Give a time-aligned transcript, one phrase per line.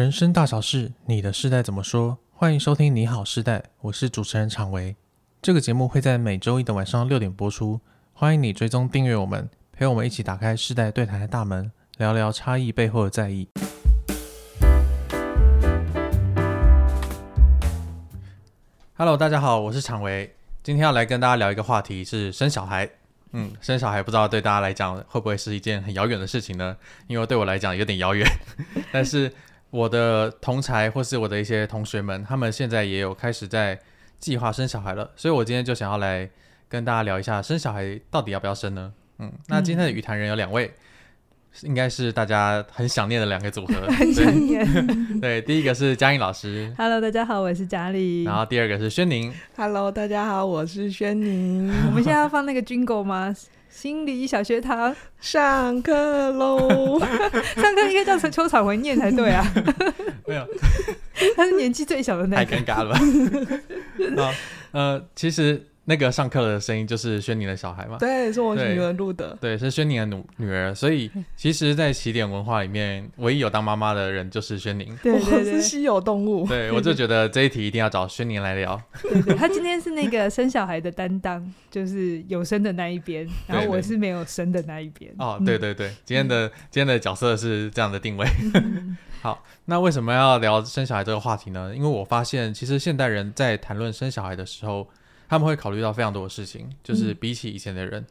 [0.00, 2.16] 人生大小事，你的世代怎么说？
[2.32, 4.96] 欢迎收听《你好世代》，我是主持人常维。
[5.42, 7.78] 这个节目会在每周一的晚上六点播出，
[8.14, 13.46] 欢迎你追踪订阅我们，陪我们一起打开世代对谈的大门，聊聊差异背后的在意。
[18.94, 22.88] Hello，大家好，我是常维，今天要来跟大家聊一个话题，是生小孩。
[23.32, 26.74] 嗯，生小孩不知道对大家来讲会不会是一件很遥远的事情呢？
[27.06, 28.26] 因为对我来讲有点遥远，
[28.90, 29.30] 但是。
[29.70, 33.78] 我的同才或是我的一些同学们，他们现在也有开始在
[34.18, 36.28] 计划生小孩了，所以我今天就想要来
[36.68, 38.92] 跟大家聊一下生小孩到底要不要生呢？
[39.18, 45.20] 嗯，那今天的语坛人有两位，嗯、应该是大家很想念的两个组合，很想念。
[45.20, 48.24] 对，第一个是嘉颖老师，Hello，大家好，我是嘉丽。
[48.24, 51.68] 然后第二个是轩宁，Hello，大家好，我是轩宁。
[51.86, 53.34] 我们现在要放那个 Jingle 吗？
[53.70, 55.94] 心理小学堂上课
[56.32, 56.98] 喽！
[57.56, 59.46] 上课应该叫陈秋草文念才对啊。
[60.26, 60.46] 没有，
[61.36, 62.44] 他是年纪最小的那个。
[62.44, 64.22] 太尴尬了吧？
[64.22, 64.32] 好，
[64.72, 65.66] 呃，其实。
[65.86, 67.96] 那个上课的声音就是轩宁的小孩嘛？
[67.98, 69.36] 对，是我女儿录的。
[69.40, 70.72] 对，是轩宁的女女儿。
[70.74, 74.94] 所以其实，在起点文化里面，唯一有当妈妈的人就是轩宁。
[75.02, 76.46] 对，对，对，我是稀有动物。
[76.46, 78.80] 对，我就觉得这一题一定要找轩宁来聊。
[79.02, 85.12] 对对，他今天是那个生小孩的担当，就是有生的那一边，然后我是没有生的那一边。
[85.18, 88.26] 哦，对对对，今天的今天的角色是这样的定位。
[89.22, 91.72] 好，那为什么要聊生小孩这个话题呢？
[91.74, 94.86] 因为我发现，其实现代人在谈论生小孩的时候。
[95.30, 98.02] 他们会考虑到非常多的事情，就是比起以前的人，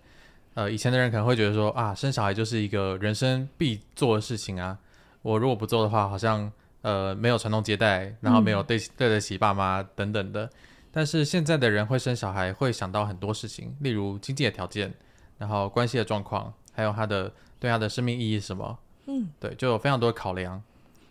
[0.53, 4.79] 嗯、呃，以前的人可能会觉得说啊，生小孩就是一个人生必做的事情啊，
[5.21, 6.49] 我如果不做的话，好像
[6.81, 10.49] 呃没有传宗接代，然后没有对、嗯、对得起爸妈等等的。
[10.93, 14.93] 但是现在的人会生小孩，会想到很多事情，例如经济的条件，
[15.39, 20.63] 然后关系的状况，还有他的对他的生命意义是什么，嗯，对，就有非常多的考量。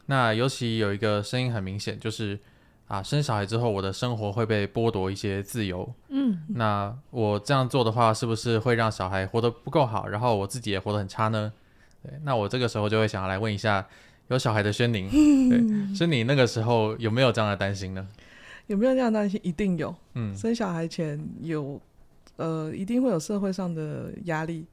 [0.07, 2.41] 那尤其有一个声音很明显，就是。
[2.89, 5.89] 啊，生小孩之后，我的生活会被剥夺一些自由。
[6.09, 11.53] 嗯，那我这样做的话，是不是会让小孩活得不够好，然后我自己也活得很差呢？
[12.03, 13.87] 对，那我这个时候就会想要来问一下，
[14.29, 15.07] 有小孩的轩宁，
[15.51, 15.61] 对，
[15.95, 18.09] 轩宁那个时候有没有这样的担心呢？
[18.69, 19.39] 有没有这样担心？
[19.43, 19.95] 一定有。
[20.15, 21.81] 嗯，生小孩前有，
[22.37, 24.67] 呃，一定会有社会上的压力。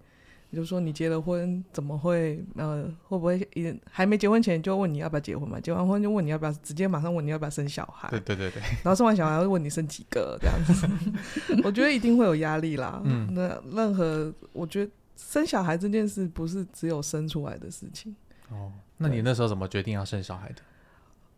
[0.55, 5.59] 比如说你结了婚，怎么会呃会不会也还没结婚前就问你要不要结婚嘛？
[5.59, 8.07] 结完婚就问你要不要，直接马上问你要不要生小孩？
[8.09, 8.61] 对对对对。
[8.81, 10.87] 然后生完小孩会问你生几个这样子，
[11.61, 13.01] 我觉得一定会有压力啦。
[13.03, 13.27] 嗯。
[13.33, 18.15] 那任何我觉得生小孩这件事不是只有生出来的事情。
[18.49, 18.71] 哦。
[18.95, 20.61] 那你那时候怎么决定要生小孩的？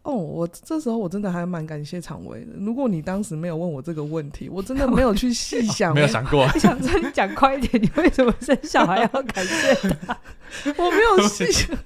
[0.08, 2.54] 哦，我这时候我真的还蛮感谢常威的。
[2.58, 6.48] 如果你当时没有问我这个问题，我真的没有去细想，哦，没有想过。
[6.54, 9.76] 你想说你讲快一点，你为什么生小孩要感谢
[10.06, 10.18] 他？
[10.78, 11.78] 我没有细想。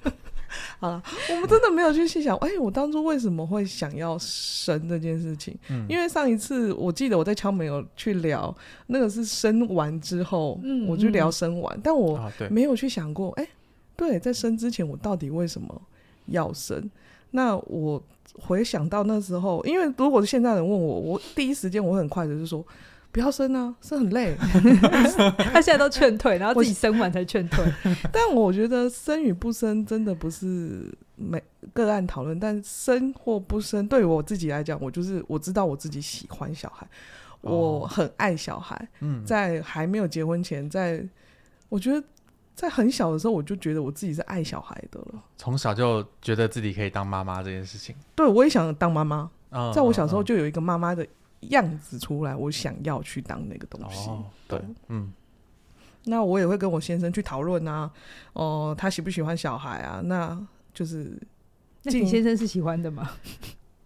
[0.78, 2.36] 好了，我们真的没有去细想。
[2.36, 5.56] 哎，我当初为什么会想要生这件事情？
[5.70, 8.54] 嗯，因为上一次我记得我在敲门有去聊，
[8.86, 13.48] 那个是生完之后，嗯，我去聊生完，嗯，但我没有去想过，哎，
[13.96, 15.82] 对，在生之前我到底为什么
[16.26, 16.88] 要生？
[17.32, 18.02] 那我
[18.34, 22.64] 回想到那时候，因为如果现在人问我，我第一时间我会很快的就说
[23.10, 24.34] 不要生啊，生很累。
[25.52, 27.64] 他现在都劝退，然后自己生完才劝退。
[28.12, 31.42] 但我觉得生与不生真的不是每
[31.74, 36.86] 个案讨论，但生或不生对于我自己来讲，我就是我知道我自己喜欢小孩，
[37.40, 38.88] 我很爱小孩。
[39.00, 41.04] 嗯，在还没有结婚前，在
[41.68, 42.02] 我觉得。
[42.54, 45.22] 在很小的时候，我就觉得我自己是爱小孩的了。
[45.36, 49.30] 从小就觉得自己可以当妈妈这件事情，对，我也想当妈妈。
[49.50, 51.06] 嗯，在我小时候就有一个妈妈的
[51.50, 54.08] 样子出来，我想要去当那个东西。
[54.08, 55.12] 哦，对，嗯。
[56.04, 57.90] 那我也会跟我先生去讨论啊，
[58.32, 60.00] 哦、呃，他喜不喜欢小孩啊？
[60.04, 60.38] 那
[60.74, 61.16] 就是，
[61.82, 63.10] 那你先生是喜欢的吗？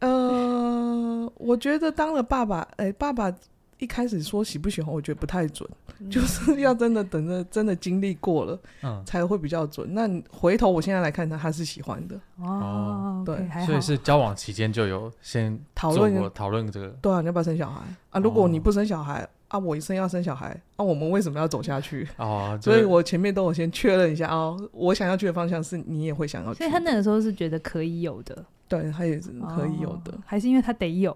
[0.01, 3.33] 呃，我觉得当了爸爸，哎、欸，爸爸。
[3.79, 9.93] 一开始说喜不喜欢，我觉得不太准，嗯、就是要真的等着真的经历过了，嗯，才会比较准。
[9.93, 12.19] 那回头我现在来看他，他是喜欢的。
[12.39, 17.81] 哦，对，okay, 所以是交往期间就有先讨论讨论这个，对啊，你要不要生小孩？
[18.11, 18.21] 啊？
[18.21, 22.09] 如果你不生小孩、哦、啊，我一生要生小孩啊，我们为什么要走下去？
[22.17, 22.59] 哦？
[22.63, 31.15] 所以我前面都有先确认一下哦，我想要去的方向是你也会想要去，所以他那个时候是觉得可以有的，对他也是可以有的，哦、还是因为他得有。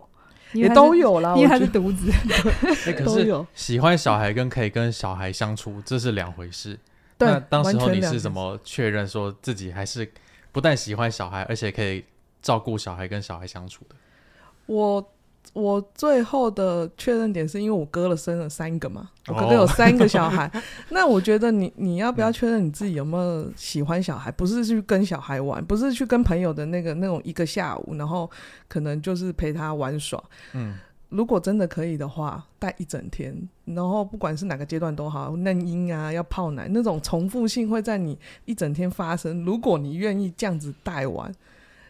[0.53, 2.11] 也都有啦，因为他是独子。
[2.87, 6.79] 欸、 可是喜欢小孩跟可以跟小孩相处，这是两回事。
[7.19, 10.11] 那当时候你是怎么确认说自己还是
[10.53, 12.05] 不但喜欢小孩，而且可以
[12.41, 13.95] 照顾小孩跟小孩相处的？
[14.67, 15.13] 我
[15.53, 20.47] 我最后的确认点是因为我哥了生了三个嘛，我哥哥有三个小孩。
[20.55, 24.31] 哦、 那我觉得你你要不要确认你自己有没有喜欢小孩？
[24.31, 28.31] 不是去跟小孩玩，不是去跟朋友的那个那种一个下午，然后
[28.69, 30.23] 可能就是陪他玩耍。
[30.53, 30.77] 嗯，
[31.09, 39.45] 如果真的可以的话，带一整天，然后不管是哪个阶段都好，嫩婴啊，要泡奶那种重复性会在你一整天发生。
[39.45, 41.35] 如果你愿意这样子带完，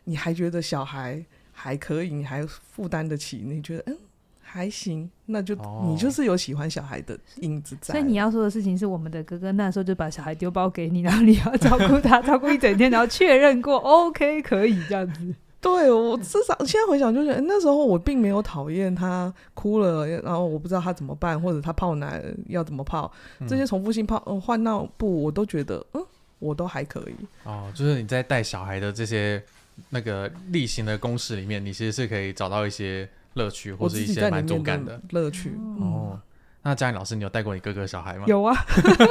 [0.05, 1.23] 你还觉得小孩
[1.63, 3.97] 还可以，你还负担得起，你觉得嗯
[4.41, 7.93] 还行，那就、哦、你就是有喜欢小孩的影子在。
[7.93, 15.35] 所以你要说的事情是，我们的哥哥那时候就把小孩丢包给你，然后你要照顾他， 照顾一整天，然后确认过 OK 可以这样子。
[15.61, 26.03] 对，我至少现在回想就是，那时候我并没有讨厌他哭了，然后我不知道他怎么办，或者他泡奶要怎么泡，嗯、这些重复性泡换尿布，我都觉得嗯，
[26.39, 27.15] 我都还可以。
[27.45, 29.41] 哦，就是你在带小孩的这些。
[29.89, 35.53] 那个例行的公式里面，你其实是可以找到一些乐趣，或是一些满足感的乐趣。
[35.81, 36.21] 哦，
[36.63, 38.25] 那嘉颖老师，你有带过你哥哥小孩吗？
[38.27, 38.55] 有啊，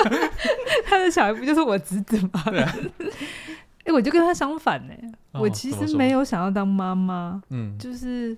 [0.86, 2.44] 他的小孩不就是我侄子吗？
[2.48, 2.75] 哎、 啊
[3.86, 5.12] 欸，我就跟他相反呢、欸。
[5.31, 8.38] 哦、我其实没有想要当妈妈，嗯，就是，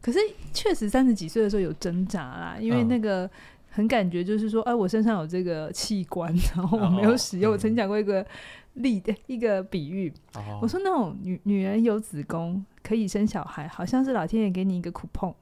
[0.00, 0.18] 可是
[0.52, 3.28] 确实三十几岁的时候有挣扎啦，因为那个
[3.70, 7.50] 很感觉就是说，哎、啊，我身上有这个器官，然后我没有使用。
[7.50, 8.24] 哦、我曾讲过一个。
[8.74, 10.62] 例的一个比喻，oh.
[10.62, 15.32] 我说那种女女人有子宫可以生小孩，好像是老天爷给你一个苦碰，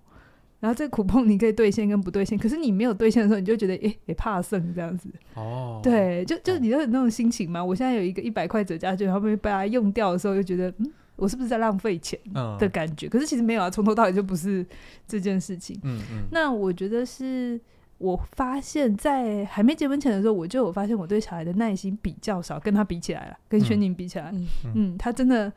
[0.59, 5.83] 然后这个苦碰你可以兑现跟不兑现，可是你没有兑现的时候，你就觉得诶，也怕剩这样子哦，oh.
[5.85, 7.61] 对，就就你有那种心情嘛。
[7.61, 7.71] Oh.
[7.71, 12.19] 我现在有一个一百块折价券，然后被被它用掉的时候，就觉得嗯，我是不是在浪费钱
[12.59, 13.13] 的感觉？Oh.
[13.13, 14.67] 可是其实没有啊，从头到尾就不是
[15.07, 15.79] 这件事情。
[15.85, 17.61] 嗯嗯，那我觉得是。
[18.01, 25.53] 我发现，在还没结婚前的时候，我就有发现我对小孩的耐心比较少，跟他比起来了，跟轩宁比起来，嗯，嗯，他真的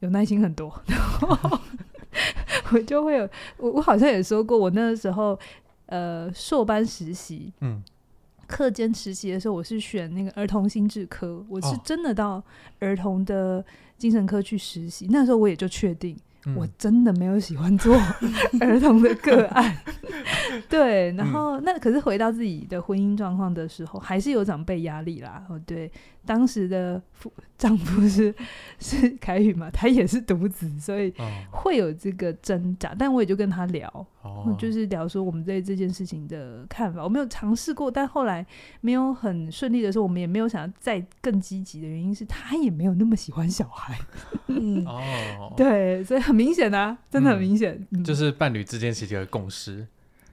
[0.00, 0.72] 有耐心很多。
[0.86, 0.98] 然
[1.38, 1.60] 后
[2.72, 3.28] 我就会有，
[3.58, 5.38] 我我好像也说过，我那个时候
[5.86, 7.82] 呃硕班实习，嗯，
[8.46, 12.42] 课间实习的时候，我是选那个儿童心智科，我是真的到
[12.78, 13.62] 儿童的
[13.98, 15.04] 精神科去实习。
[15.04, 16.16] 哦、那时候我也就确定。
[16.54, 17.96] 我真的没有喜欢做
[18.60, 19.76] 儿童的个案，
[20.68, 25.44] 对，然后那可是回到自己的婚姻状况的时候，还是有长辈压力啦。
[25.48, 25.90] 哦，对，
[26.26, 28.32] 当时的夫丈夫是
[28.78, 31.12] 是凯宇嘛，他也是独子，所以
[31.50, 32.94] 会有这个挣扎。
[32.98, 34.06] 但我也就跟他聊，
[34.58, 37.02] 就是聊说我们对这件事情的看法。
[37.02, 38.46] 我没有尝试过，但后来
[38.80, 43.98] 没有很顺利的时候，我们也没有想要再更积极的原因是他也没有那么喜欢小孩。
[44.46, 46.36] 嗯，哦， 对，所以很。
[46.36, 49.86] 明显啊，真的很明显，嗯嗯、就是伴侣之间其实有共识。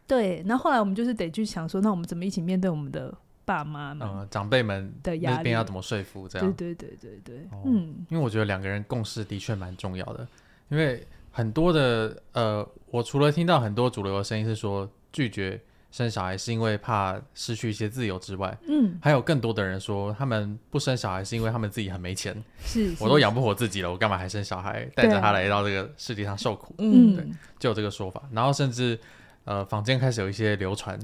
[0.06, 6.28] 对，那后，后来我们就是得去想说，那我们怎么一起面对我们的爸妈们、嗯、长辈们的压力，要怎么说服？
[6.28, 10.28] 这样，对对对对对，哦、嗯，因为我觉得两个人共识的确蛮重要的，
[10.70, 15.60] 因为很多的呃，我除了听到很多主流的声音是说拒绝。
[15.94, 22.36] 生小孩是因为怕失去一些自由之外，嗯，还有更多的人说他们不生小孩是因为他们自己很没钱，
[22.66, 27.28] 是，是我都养不活自己了，我干嘛还生小孩，带着他来到这个世界上受苦，嗯，对，
[27.60, 28.24] 就有这个说法。
[28.32, 29.00] 然后甚至
[29.44, 30.98] 呃，坊间开始有一些流传，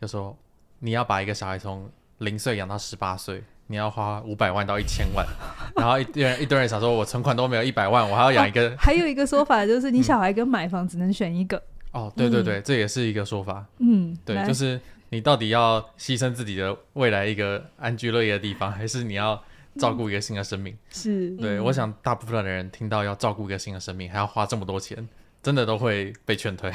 [0.00, 0.38] 就说
[0.78, 5.26] 你要把一个小孩从零岁养到十八岁，你要花五百万到一千万，
[5.76, 8.76] 然后一堆人一堆人想说，我存款都没有一百万，我还要养一个、哦。
[8.78, 11.62] 还有一个说法就是，你小孩跟买房只能选一个。
[11.92, 13.64] 哦，对对对，嗯、这也是一个说法。
[13.78, 14.78] 嗯，对，就是
[15.08, 19.42] 你到底要牺牲自己的未来一个安居乐业的地方， 还是你要
[19.78, 20.74] 照顾一个新的生命？
[20.74, 25.08] 嗯、是，对，嗯、我想大部分的人听到要照顾一个新的生命，还要花这么多钱，
[25.42, 26.70] 真的都会被劝退，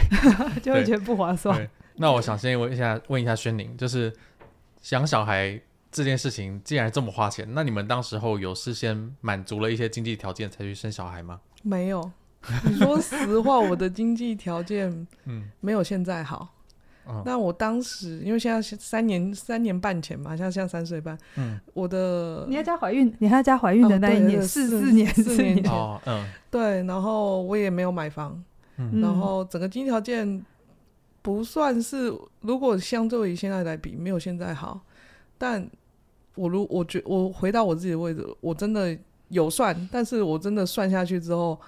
[0.63, 1.70] 就会觉得不划算。
[1.95, 4.12] 那我想先问一下，问一下轩宁，就是
[4.89, 5.60] 养小孩
[5.91, 11.39] 这件事情，既然这么花钱，那你们当时候有事先满足了一些经济条件才去生小孩吗？
[11.63, 12.12] 没有。
[12.65, 16.50] 你说实话，我的经济条件嗯没有现在好。
[17.25, 28.41] 那、嗯、我当时因为现在三年三年半前嘛，像像三岁半，嗯，我的你要加怀孕，你还要加怀孕的那一年四四年四年前，哦，嗯，对，然后我也没有买房，
[28.77, 30.43] 嗯、然后整个经济条件
[31.22, 34.82] 不算是，如果相对于现在来比，没有现在好。
[35.38, 35.70] 但
[36.36, 38.98] 我如我觉我回到我自己的位置，我真的
[39.30, 41.60] 有算，但是我真的算下去之后。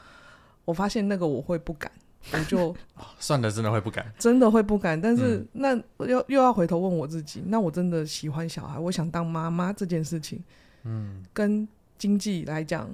[0.66, 1.92] 我发现那个我会不敢，
[2.32, 2.74] 我就
[3.20, 5.02] 算了，真的会不敢，真的会不敢。
[5.02, 10.42] 但是、嗯、那又又要回头问我自己，那我真的喜欢小孩，我想当妈妈这件事情，
[10.86, 11.68] 嗯，跟
[11.98, 12.90] 经济来讲，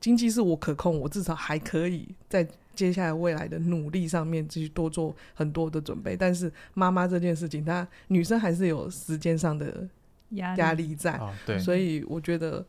[0.00, 6.16] 经济是我可控，我至少还可以在接下来未来的努力上面继续多做很多的准备。
[6.16, 9.86] 但是妈妈这件事情，她女生还是有时间上的
[10.30, 12.64] 压力在，哦、对，所以我觉得。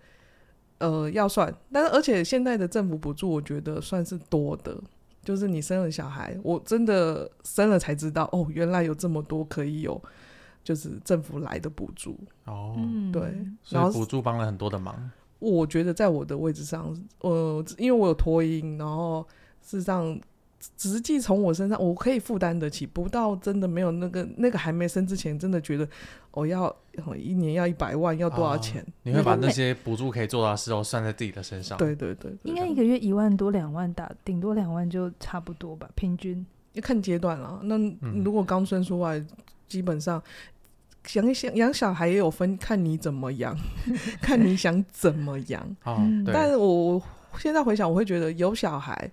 [0.81, 4.75] 呃，要算，但是而且现在的政府补助，我觉得算是多的，
[5.23, 10.01] 就是你生了小孩，我真的生了才知道，哦，原来有这么多可以有，
[10.63, 12.17] 就是政府来的补助。
[12.45, 12.75] 哦，
[13.13, 13.21] 对，
[13.61, 15.11] 所以补助帮了很多的忙。
[15.41, 19.27] 我觉得在我的位置上，呃，因为我有托婴，然后
[19.61, 20.17] 事实上。
[20.77, 25.89] 实际从我身上，我可以负担得起，不到真的没有那个那个还没生之前，真的觉得
[26.29, 26.71] 我要
[27.17, 28.79] 一年要一百万，要多少钱？
[28.83, 31.75] 哦、你会把那些补助可以做到的时候算在自己的身上？
[31.79, 36.45] 对对对，应该一个月一万多两万打，顶多两万就差不多吧，平均。
[36.73, 37.59] 要看阶段了。
[37.63, 37.75] 那
[38.23, 39.27] 如果刚生出来，嗯、
[39.67, 40.21] 基本上
[41.05, 43.57] 想想养小孩也有分，看你怎么养，
[44.21, 45.63] 看你想怎么养。
[45.83, 47.01] 哦、但是我
[47.37, 49.09] 现在回想，我会觉得有小孩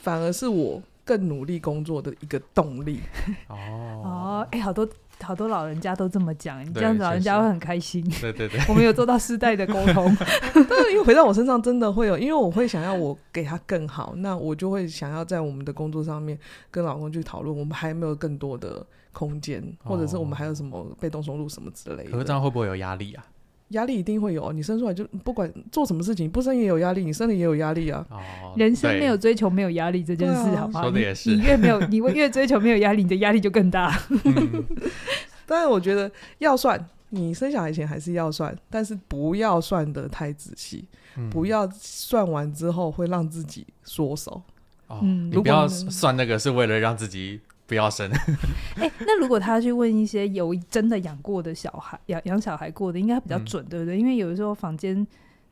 [0.00, 0.82] 反而是我。
[1.04, 3.00] 更努力工作的一个动力
[3.50, 3.56] 哦
[4.04, 4.88] 哦，哎、欸，好多
[5.22, 8.02] 好多老人家都这么讲，你这样子老人家会很开心。
[8.20, 10.16] 对对对， 我们有做到世代的沟通，
[10.54, 16.38] 但是因为回到我身上，真的会有，因为我会想要我给他更好，那我就会想要在我们的工作上面
[16.70, 22.10] 跟老公去讨论，我们还有没有更多的空间，或者是我们还有什么被动收入什么之类的。
[22.10, 23.24] 可是这样会不会有压力啊？
[23.72, 28.06] 压力一定会有，你生出来就不管做什么事情，不生也有压力，你生了也有压力啊。
[28.10, 30.82] 哦，人生没有追求没有压力这件事，好不好？
[30.84, 31.36] 说的也是。
[31.36, 33.98] 你越没有， 你越追求没有压力，你的压力就更大。
[34.24, 34.64] 嗯，
[35.46, 40.86] 但是我觉得要算，你生小孩前还是要算，但是不要算的太仔细，
[41.16, 44.42] 嗯，不要算完之后会让自己缩手。
[44.88, 47.40] 哦，嗯，你不要算那个是为了让自己。
[47.72, 48.06] 不要生。
[48.76, 53.98] 哎、欸，那如果他去问一些有真的养过的小孩，养养小孩过的，应该比较准，嗯、对不对？
[53.98, 54.94] 因为有的时候房间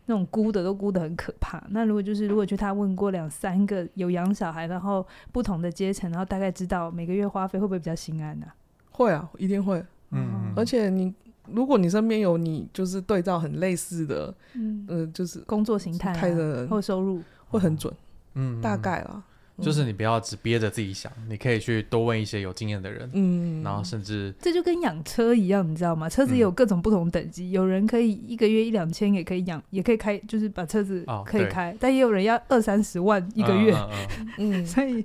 [0.04, 1.64] 那种估的都估的很可怕。
[1.70, 8.52] 那如果就是如果去他问过两三个有养小孩，然后不同的阶层，然后大概知道每个月花费会不会比较心安呢、啊？
[8.90, 9.82] 会啊，一定会。
[10.10, 11.14] 嗯，而且你
[11.46, 17.90] 如果你身边有你就是对照很类似的，嗯、呃，就是工作形态、啊、的人或收入会很准。
[18.34, 19.24] 嗯，大概啊。
[19.60, 26.08] 就是你不要只憋着自己想，你可以去多问一些有经验的人，嗯，然后甚至这就跟养车一样，你知道吗？
[26.08, 33.90] 车子也有各种不同等级，嗯、有人可以一个月一两千也可以养，也可以开，就是把车子可以开，哦、但也有人要二三十万一个月，嗯，
[34.38, 35.04] 嗯嗯 所以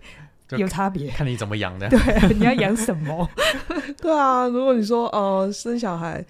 [0.58, 1.90] 有差别，看你怎么养的。
[1.90, 2.00] 对，
[2.36, 3.30] 你要养什么？
[4.02, 6.24] 对啊，如果你说呃生小孩，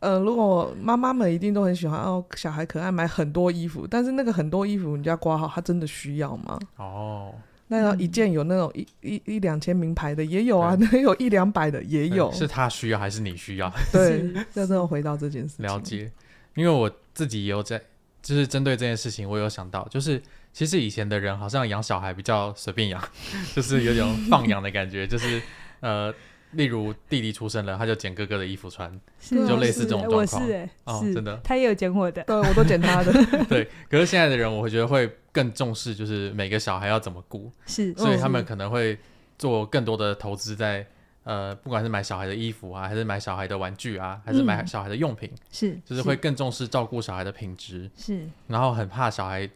[0.00, 6.58] 呃，如果妈妈们一定都很喜欢哦，小孩可爱，买很多衣服，但是那个很多衣服你就要挂号，他真的需要吗？
[6.76, 7.34] 哦。
[7.68, 12.32] 那要一件有那种一一一两千名牌的也有啊，能有一两百的也有。
[12.32, 13.72] 是他需要还是你需要？
[13.92, 15.66] 对，那最后回到这件事情。
[15.66, 16.10] 了解，
[16.54, 17.80] 因为我自己也有在，
[18.22, 20.22] 就是针对这件事情，我有想到，就是
[20.52, 23.02] 其实以前的人好像养小孩比较随便养，
[23.54, 25.40] 就是有点放养的感觉，就是
[25.80, 26.14] 呃。
[26.52, 28.90] 例如弟弟出生了，他就捡哥哥的衣服穿，
[29.20, 30.42] 就类似这种状况。
[30.42, 33.12] 我是哎，哦，真的，他也有捡我的，对，我都捡他的。
[33.48, 38.98] 对，可是现在的人，我会觉得会更重视，就是每个小孩要怎么顾，是，所以他们可能会
[39.38, 40.86] 做更多的投资在
[41.24, 49.46] 呃，不管是买小孩的衣服啊，还是买小孩的玩具啊，还是买小孩的用品，是，就是会更重视照顾小孩的品质，是，然后很怕小孩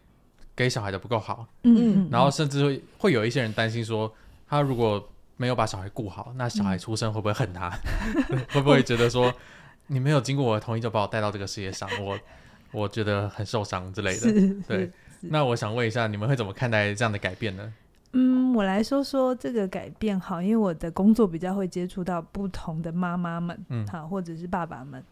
[0.55, 4.13] 给小孩的不够好，嗯，然后甚至会会有一些人担心说，
[4.47, 7.71] 他如果没有把小孩顾好，那小孩出生会不会恨他？
[8.31, 9.33] 嗯、 会不会觉得说
[9.87, 12.19] 你没有经过我的同意就把我带到这个世界上，我
[12.71, 14.55] 我觉得很受伤之类的。
[14.69, 17.73] 对，那我想问一下，你们会怎么看待这样的改变呢？
[18.13, 25.03] 嗯，我来说说这个改变好，因为我的工作比较会接触到不同的妈妈们，嗯，好，或者是爸爸们。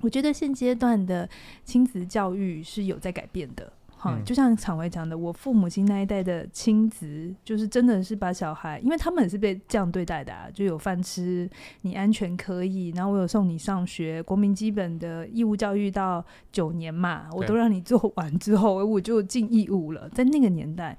[0.00, 1.28] 我觉得现阶段的
[1.64, 3.72] 亲子教育是有在改变的。
[4.02, 11.46] 好，就像常伟讲的，我父母亲那一代的亲子，就是真的是把小孩，因为他们也是被这样对待的啊，就有饭吃，
[11.82, 20.96] 你安全可以，然后我有送你上学，国民基本的义务教育到九年嘛，我都让你做完之后，我就尽义务了，在那个年代。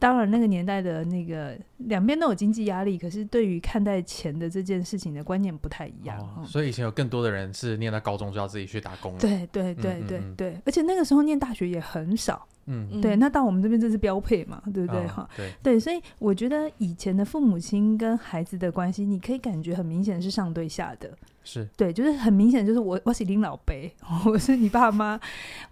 [0.00, 6.18] 当然，那个年代的那个两边都有经济压力，可是对于看待钱的这件事情的观念不太一样。
[6.18, 9.16] 哦，所以以前有更多的人是念到高中就要自己去打工。
[9.18, 12.46] 对对对对对，而且那个时候念大学也很少。
[12.70, 15.06] 嗯，对，那到我们这边这是标配嘛，对不对？
[15.06, 21.10] 哈、哦，对对，所以我觉得以前的父母亲跟孩子的关系，你可以感觉很明显是上对下的，
[21.50, 23.74] 是对，就是很明显就是我我是林老伯，
[24.30, 25.18] 我是你爸妈，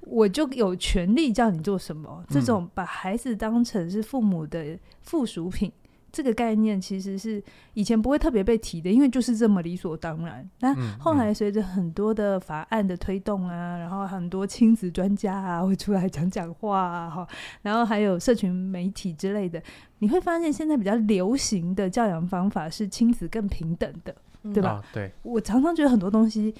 [0.00, 5.71] 我就有权利叫你做什么，这种把孩子当成是父母的附属品。
[6.12, 7.42] 这个概念其实是
[7.75, 10.49] 以前不会特别被提的，因为就是这么理所当然。
[10.59, 17.28] 但后来随着很多的法案的推动啊，然后很多亲子专家啊会出来讲讲话啊，哈，
[17.61, 19.62] 然后还有社群媒体之类的，
[19.99, 24.14] 你会发现现在比较流行的教养方法是亲子更平等的，
[24.53, 24.83] 对吧？
[24.83, 26.55] 哦，对，我常常觉得很多东西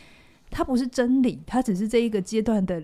[0.51, 2.83] 它不是真理，它只是这一个阶段的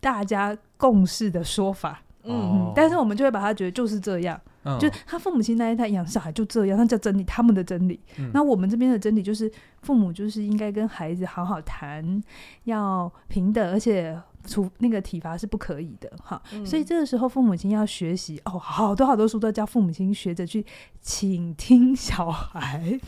[0.00, 2.02] 大家共识的说法。
[2.24, 4.40] 嗯，但是我们就会把它觉得就是这样。
[4.64, 7.98] 嗯、就他父母亲那一代养小孩就这样，那叫真理，他们的真理。
[8.34, 9.50] 那、嗯、我们这边的真理就是，
[9.82, 12.22] 父母就是应该跟孩子好好谈，
[12.64, 14.18] 要平等，而且。
[14.48, 20.64] 处那个体罚是不可以的，哈，嗯、所以这个时候父母亲要学习哦，好多好多书都教父母亲学着去
[21.02, 22.98] 倾听小孩，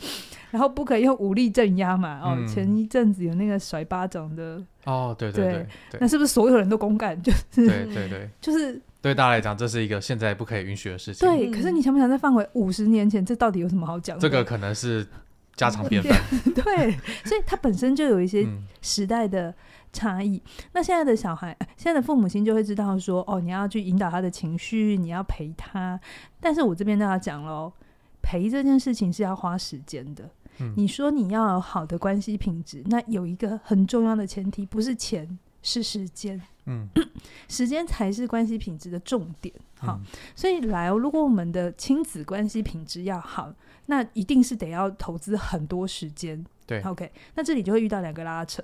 [0.51, 7.19] 然后不可以用武力镇压嘛，哦，嗯、前一阵子有那个甩巴掌的，哦，对对对，对对那是不是所有人都公干？
[7.23, 11.27] 就是对对对，就是对大家来讲，这是一个现在不可以允许的事情。
[11.27, 13.25] 对，可是你想不想再放回五十年前？
[13.25, 14.21] 这到底有什么好讲的？
[14.21, 15.05] 这个可能是
[15.55, 16.19] 家常便饭。
[16.53, 16.91] 对，
[17.25, 18.47] 所以它本身就有一些
[18.81, 19.53] 时代的。
[19.93, 20.41] 差异。
[20.73, 25.99] 那现在的小孩，现在的父母亲就会知道说，哦，你要去引导他的情绪，你要陪他。
[26.39, 27.71] 但是我这边都要讲喽，
[28.21, 30.29] 陪这件事情是要花时间的。
[30.59, 36.41] 嗯，你说你要有好的关系品质，那有一个很重要的前提，不是钱，是时间。
[36.65, 36.87] 嗯，
[37.49, 39.53] 时间才是关系品质的重点。
[39.79, 40.05] 好，嗯，
[40.35, 43.51] 所以来哦，如果我们的亲子关系品质要好，
[43.87, 46.45] 那一定是得要投资很多时间。
[46.71, 48.63] 对，OK，那这里就会遇到两个拉扯。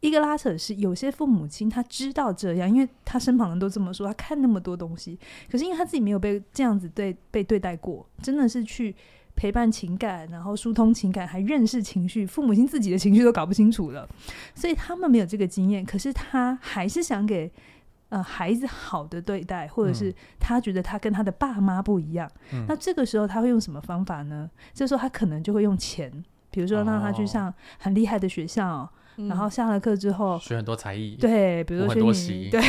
[0.00, 5.18] 一个拉扯是有些父母亲他知道这样，因为他身旁人都这么说，他看那么多东西，
[5.50, 8.94] 可是因为他自己没有被这样子对被对待过，真的是去
[9.34, 14.08] 陪伴情感，然后疏通情感，还认识情绪，父母亲自己的情绪都搞不清楚了，
[14.54, 15.84] 所以他们没有这个经验。
[15.84, 17.50] 可是他还是想给
[18.10, 24.48] 呃孩子好的对待，或者是他觉得他跟他的爸妈不一样，嗯、那这个时候他会用什么方法呢？
[24.72, 28.66] 这时候他可能就会用钱，比如说让他去上很厉害的学校。
[28.68, 28.88] 哦
[29.28, 32.60] 然后下了课之后学很多才艺，对，比如说学你对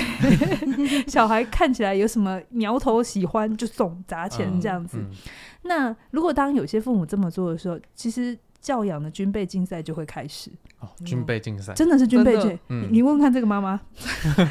[1.10, 5.00] 小孩看起来有什么苗头喜欢就送砸钱这样子。
[5.00, 5.15] 嗯嗯、
[5.63, 10.51] 那如果当有些父母这么做的时候，其实教养的军备竞赛就会开始。
[10.82, 13.82] 哦，军备竞赛真的是军备竞，你你问问看这个妈妈，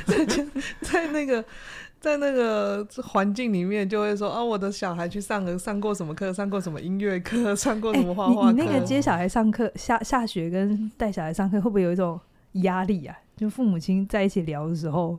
[0.05, 0.27] 在
[0.83, 1.45] 在那个。
[2.05, 8.53] 在那个环境里面，就会说啊，我的小孩去上个上过什么课，上过什么音乐课，上过什么画画。
[8.53, 12.21] 你那个接小孩上课下下学跟带小孩上课，会不会有一种
[12.65, 13.17] 压力啊？
[13.39, 15.19] 就父母亲在一起聊的时候。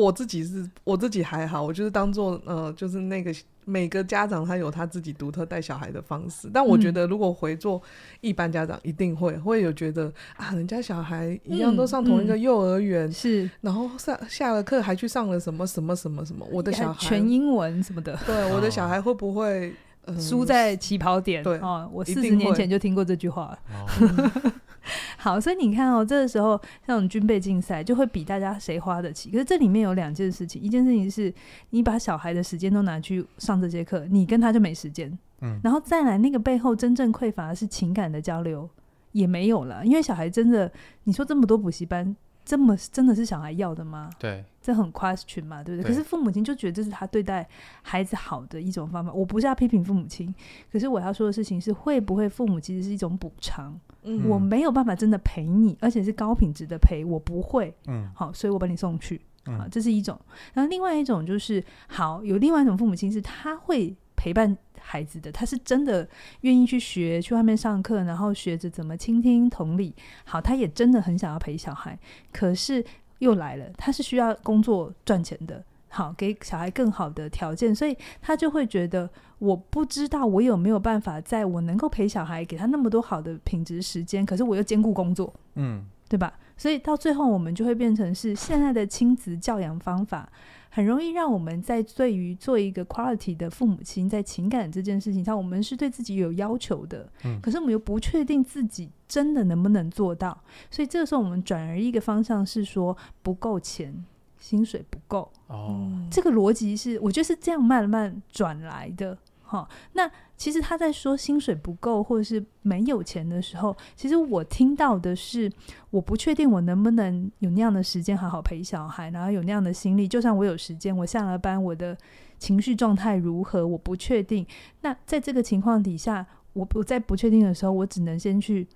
[0.00, 3.32] 我自己是我自己还好，我就是当做呃，就是那个
[3.64, 7.80] 每个家长他有他自己独特带小孩的方式，但我觉得如果回做
[8.20, 19.72] 一般家长，一定会会有觉得啊，人家小孩一样都上同一个幼儿园，是、然后上下了课还去上了什么什么什么什么，我的小孩全英文什么的，对，我的小孩会不会
[20.18, 21.42] 输、呃、在起跑点？
[21.42, 23.56] 对，哦，我四十年前就听过这句话。
[25.16, 29.30] 好，所以你看哦，这个时候像军备竞赛就会比大家谁花得起。
[29.30, 31.32] 可是这里面有两件事情，一件事情是
[31.70, 35.16] 你把小孩的时间都拿去上这节课，你跟他就没时间。
[35.40, 38.68] 嗯，然后再来那个背后真正匮乏的是情感的交流
[39.12, 40.70] 也没有了，因为小孩真的，
[41.04, 42.14] 你说这么多补习班，
[42.44, 44.10] 这么真的是小孩要的吗？
[44.18, 45.84] 对，这很 question 嘛，对不对？
[45.84, 47.48] 对，可是父母亲就觉得这是他对待
[47.82, 49.12] 孩子好的一种方法。
[49.12, 50.32] 我不是要批评父母亲，
[50.70, 53.78] 可是我要说的事情是，会不会父母其实是一种补偿？
[54.02, 57.74] 嗯，我没有办法真的陪你，而且是高品质的陪，我不会。
[57.86, 59.20] 嗯，好，所以我把你送去。
[59.44, 60.18] 啊，这是一种。
[60.54, 66.06] 然后另外一种就是，好，有另外一种父母亲是他会陪伴孩子的，他是真的
[66.42, 69.94] 愿意去学，去外面上课，然后学着怎么倾听、同理。
[70.24, 71.98] 好，他也真的很想要陪小孩，
[72.30, 72.84] 可是
[73.20, 75.64] 又来了，他是需要工作赚钱的。
[75.88, 86.34] 好，给小孩更好的条件，所以他就会觉得，我不知道我有没有办法，在我能够陪小孩，给他那么多好的品质时间，可是我又兼顾工作，嗯，对吧？
[86.56, 90.30] 所以到最后，我们就会变成是现在的亲子教养方法，
[90.70, 100.38] 很容易让我们在对于做一个 quality 的父母亲，在情感这件事情上，我们是对自己有要求的，嗯，可是我们又不确定自己真的能不能做到，
[100.70, 104.04] 所以这个时候我们转而一个方向是说不够钱。
[104.36, 109.66] 薪水不够哦，这个逻辑是我觉得是这样慢慢转来的哈。
[109.94, 115.50] 那其实他在说薪水不够或者是没有钱的时候，其实我听到的是
[115.90, 120.08] 我不确定我能不能有那样的时间好好陪小孩，然后有那样的心力。
[120.08, 121.96] 就算我有时间，我下了班，我的
[122.38, 124.44] 情绪状态如何，我不确定。
[124.80, 128.66] 那在这个情况底下，我我在不确定的时候，我只能先去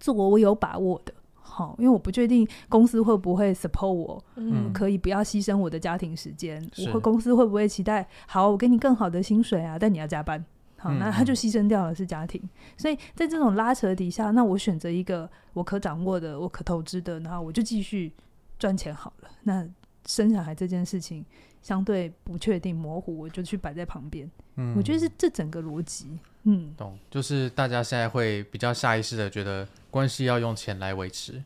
[0.00, 1.14] 做我有把握的。
[1.40, 6.62] 好，因为我不确定公司会不会 support 我，嗯，可以不要牺牲我的家庭时间。
[6.86, 8.06] 我会公司会不会期待？
[8.26, 10.44] 好，我给你更好的薪水啊，但你要加班。
[10.88, 12.40] 好，那他就牺牲掉了是家庭。
[12.42, 18.12] 嗯、所以在这种拉扯底下，那我选择一个我可掌握的、我可投资的，然后我就继续
[18.58, 19.30] 赚钱好了。
[19.42, 19.66] 那
[20.06, 21.24] 生小孩这件事情
[21.62, 24.30] 相对不确定、模糊，我就去摆在旁边。
[24.54, 26.18] 嗯，我觉得是这整个逻辑。
[26.44, 31.42] 嗯，懂，就是大家现在会比较下意识的觉得关系要用钱来维持，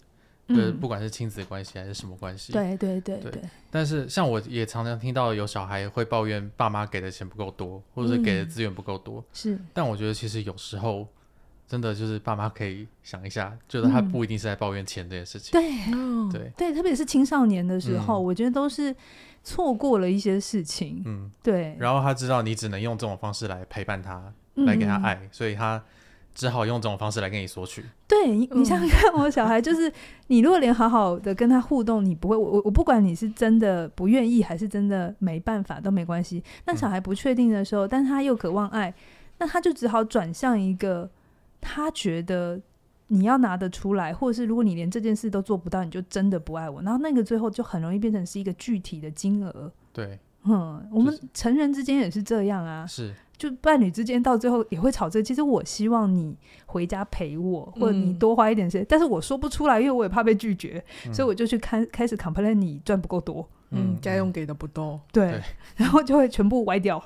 [0.50, 2.52] 就是不管是亲子关系还是什么关系。
[2.52, 3.42] 对对对对。
[3.70, 9.24] 但是像我也常常听到有小孩会抱怨爸妈给的钱不够多，或者是给的资源不够多。
[9.32, 9.58] 是。
[9.72, 11.08] 但我觉得其实有时候。
[11.70, 15.52] 真的就是爸妈可以想一下，觉得他不一定是在抱怨钱这件事情。
[15.92, 18.92] 嗯、对对对，特别是青少年的时候，嗯、我觉得都是
[19.44, 21.00] 错过了一些事情。
[21.06, 21.76] 嗯，对。
[21.78, 24.20] 然后他知道你只能用这种方式来陪伴他，
[24.56, 25.80] 嗯、来给他爱，所以他
[26.34, 27.84] 只好用这种方式来跟你索取。
[28.06, 29.92] 对你，你想想看，我小孩就是
[30.28, 36.42] 你，如果连好好的跟他互动，你不会，我我不管你是真的不愿意还是真的没办法都没关系。
[36.64, 38.94] 那小孩不确定的时候，嗯、但他又渴望爱，
[39.38, 41.10] 那他就只好转向一个。
[41.62, 42.58] 他觉得
[43.08, 46.80] 你要拿得出来，或者是如果你连这件事都做不到，你就真的不爱我。
[46.80, 49.70] 然后那个最后就很容易变成是一个具体的金额。
[49.92, 55.22] 对，嗯，我们成人之间也是这样啊，是，就伴侣之间到最后也会吵这。
[55.22, 65.42] 其实我希望你回家陪我，或者你多花一点时间，嗯、但是我说不出来，因为我也怕被拒绝，嗯、所以我就去开开始 complain 你赚不够多，嗯，家用给的不多，对，对。
[65.76, 67.02] 然后就会全部歪掉。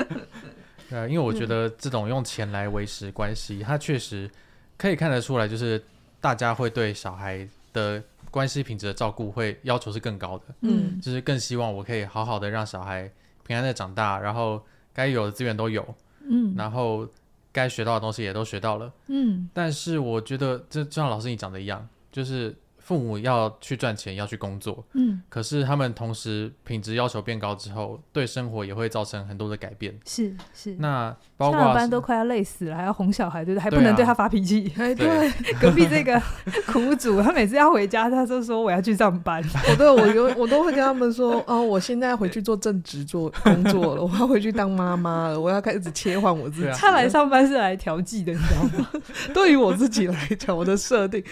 [0.90, 4.30] 对，因为我觉得这种用钱来维持关系，它确实
[4.76, 5.82] 可以看得出来，就是
[6.20, 13.10] 大家会对小孩的关系品质的照顾会要求是更高的，嗯，就是更希望我可以好好的让小孩
[13.46, 14.62] 平安的长大，然后
[14.98, 15.94] 该有的资源都有，
[16.28, 17.06] 嗯，然后
[17.52, 22.52] 该学到的东西也都学到了，嗯，但是我觉得这就像老师你讲的一样，就是。
[22.88, 29.94] 父母要去赚钱，要去工作，嗯，可是他们同时品质要求变高之后，对生活也会造成很多的改变。
[30.06, 33.62] 是是，那包括上班都快要累死了，还要哄小孩，对不对？
[33.62, 34.72] 还不能对他发脾气。
[34.78, 36.18] 哎， 对，隔壁这个
[36.66, 39.44] 苦主，他每次要回家，他就说我要去上班。
[39.68, 46.70] 我对我有我都会跟他们说，哦，我现在回去做正职做工作了，我要回去当妈妈了，我要开始切换我自己。
[46.72, 48.90] 他来上班是来调剂的，你知道吗？
[49.34, 51.22] 对于我自己来讲，我的设定，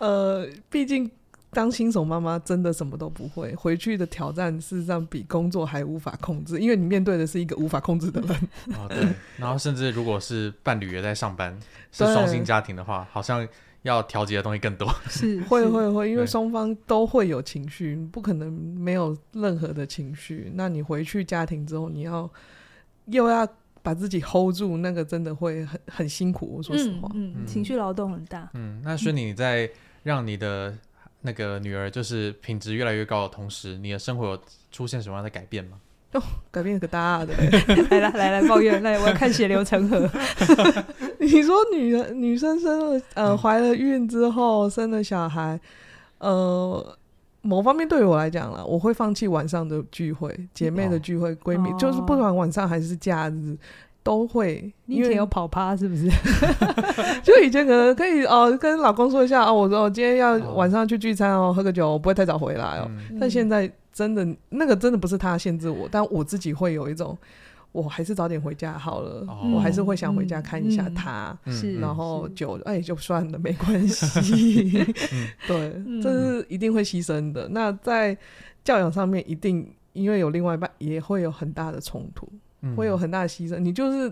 [0.00, 1.10] 呃，毕竟。
[1.56, 8.30] 当新手妈妈真的什么都不会，回去的挑战事实上比工作还无法控制，因为你面对的是一个无法控制的人。
[8.76, 9.06] 哦，对。
[9.36, 11.56] 然后甚至如果是伴侣也在上班，
[11.92, 13.46] 是双薪家庭的话，好像
[13.82, 14.92] 要调节的东西更多。
[15.08, 20.50] 是 会会会，因为双方都会有情绪，不可能没有任何的情绪。
[20.56, 22.28] 那你回去家庭之后，你要
[23.04, 23.46] 又要
[23.84, 26.56] 把自己 hold 住，那个真的会很很辛苦。
[26.56, 28.50] 我说实话，嗯，嗯，情绪劳动很大。
[28.54, 29.70] 嗯，那轩宁你在
[30.02, 30.74] 让你的。
[31.26, 34.38] 那个女儿就是品质越来越高的同时，你的生活有
[34.70, 35.78] 出现什么样的改变吗？
[36.12, 36.20] 哦，
[36.50, 37.32] 改变可大的，
[37.90, 40.06] 来来来来抱怨，来我要看血流成河。
[41.18, 45.58] 你说女人女生生了呃怀了孕之后生了小孩，
[46.18, 46.98] 呃，
[47.44, 53.56] 某方面对于我来讲了，我会放弃晚上的聚会，姐妹的聚会，闺蜜，哦，就是不管晚上还是假日。
[54.02, 56.10] 都会，以前有跑趴是不是？
[57.24, 62.90] 就以前可能可以哦，跟老公说一下哦，我说我今天要晚上去聚餐哦，喝个酒，我不会太早回来哦。
[63.10, 67.16] 嗯、但现在真的那个真的不是他限制我，但我自己会有一种，
[67.74, 74.70] 我还是早点回家好了，嗯、我还是会想回家看一下他，嗯、然后酒哎就算了，没关 系。
[75.48, 77.48] 对，这是一定会牺牲的。
[77.48, 78.16] 那在
[78.62, 82.28] 教养上面，一定因为有另外一半，也会有很大的冲突。
[82.74, 84.10] 会有很大的牺牲，你就是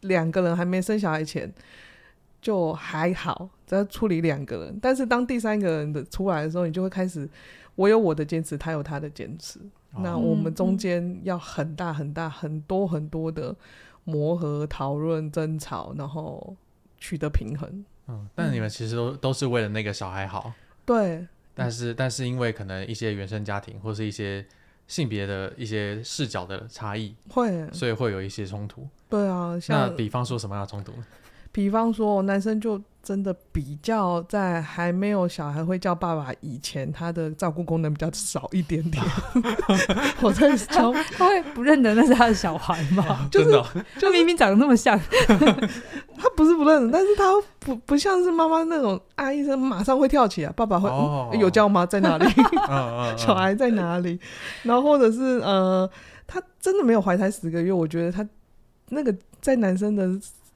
[0.00, 1.48] 两个人还没生小孩前
[2.42, 4.76] 就还好，只要处理两个人。
[4.82, 7.28] 但是当第三个人的出来的时候，你就会开始，
[7.76, 9.62] 我有我的坚持，他有他的坚持，哦、
[9.98, 13.54] 那我们中间要很大很大很多很多的
[14.04, 16.56] 磨合、讨论、争吵，然后
[16.98, 17.84] 取得平衡。
[18.08, 20.52] 嗯，但你们其实都都是为了那个小孩好。
[20.84, 21.26] 对。
[21.54, 24.44] 但是但是因为可能一些原生家庭或是一些。
[24.86, 28.86] 性别的一些视角的差异，会，所以会有一些冲突。
[29.08, 30.92] 对啊，像那比方说什么样的冲突？
[31.54, 39.00] 比方说，男生就真的比较在还没有小孩会叫爸爸以前，他的照顾功能比较少一点点。
[40.20, 43.28] 我在想，他会不认得那是他的小孩吗？
[43.30, 43.62] 就是，
[44.00, 44.98] 就明明长得那么像。
[46.18, 51.86] 他不是不认得，但是他不不像是妈妈那种啊一声马上会跳起来，爸爸会、哦嗯、有叫吗？
[51.86, 52.26] 在哪里？
[53.16, 54.18] 小孩在哪里？
[54.64, 55.88] 然后或者是呃，
[56.26, 58.28] 他真的没有怀胎十个月，我觉得他
[58.88, 60.10] 那个在男生的。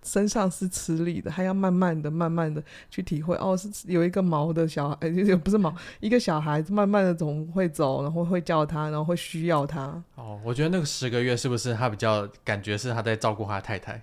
[0.09, 3.37] 身上是吃力的，还要慢慢的、慢慢的去体会。
[3.37, 10.03] 哦，是有一个毛的小孩，也不是毛，一个小孩子慢慢的总会走，然后会叫他，然后会需要他。
[10.15, 14.03] 哦，我觉得那个十个月是不是他比较感觉是他在照顾他太太？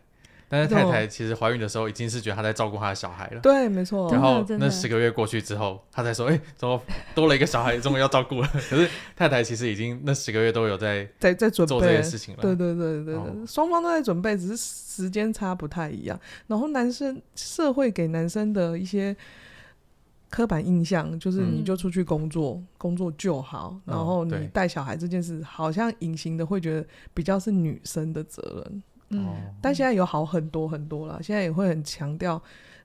[0.56, 3.42] 但是太太其实怀孕的时候已经是觉得她在照顾她的小孩了。
[3.42, 4.10] 对，没错。
[4.10, 6.82] 然后那十个月过去之后，她才说：“哎、欸，怎么
[7.14, 8.48] 多了一个小孩，终于要照顾了。
[8.70, 12.42] ”可是太太其实已经那十个月都有在在在准备做这件事情了。
[12.42, 16.18] 对对对对对，双、哦、方都在准备，只是时间差不太一样。
[16.48, 19.16] 然后男生社会给男生的一些
[20.30, 28.84] 刻板印象，就是你就出去工作，嗯、工作就好，然后你带小孩这件事，好像隐形的会觉得比较是女生的责任。
[29.10, 29.28] 嗯，
[29.62, 32.42] 但现在有好很多很多了，现在也会很强调。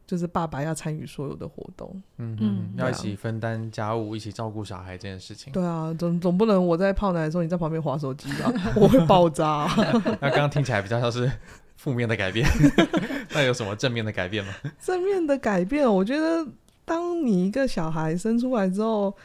[0.06, 5.52] 就是爸爸要参与所有的活动，嗯嗯，要一起分担家务，一起照顾小孩这件事情。
[5.52, 8.52] 对啊，总总不能我在泡奶的时候你在旁边划手机吧？
[8.74, 9.72] 我会爆炸啊。
[10.20, 11.30] 那刚刚听起来比较像是
[11.76, 12.44] 负面的改变，
[13.30, 14.52] 那有什么正面的改变吗？
[14.82, 16.44] 正面的改变，我觉得
[16.84, 19.16] 当你一个小孩生出来之后。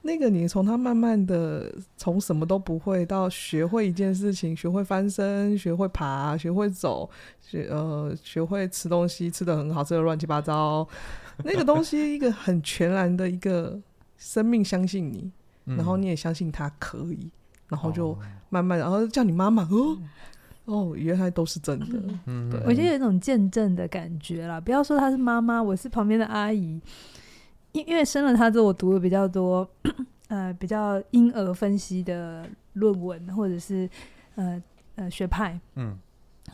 [0.00, 10.86] 那个，你从他慢慢的从什么都不会到学会一件事情，学会翻身，学会爬，学会走，学呃学会吃东西，吃得很好，吃得乱七八糟。
[11.44, 13.78] 那个东西一个很全然的一个
[14.16, 15.30] 生命相信你，
[15.66, 17.30] 嗯、然后你也相信他可以，
[17.68, 18.16] 然后就
[18.48, 19.98] 慢慢，然后叫你妈妈哦
[20.64, 21.86] 哦，原来都是真的。
[22.26, 24.60] 嗯，对，我觉得有一种见证的感觉啦。
[24.60, 26.80] 不要说她是妈妈，我是旁边的阿姨。
[27.78, 29.68] 因因为生了他之后，我读了比较多，
[30.28, 33.88] 呃，比较婴儿分析的论文，或者是
[34.34, 34.60] 呃
[34.96, 35.96] 呃学派，嗯，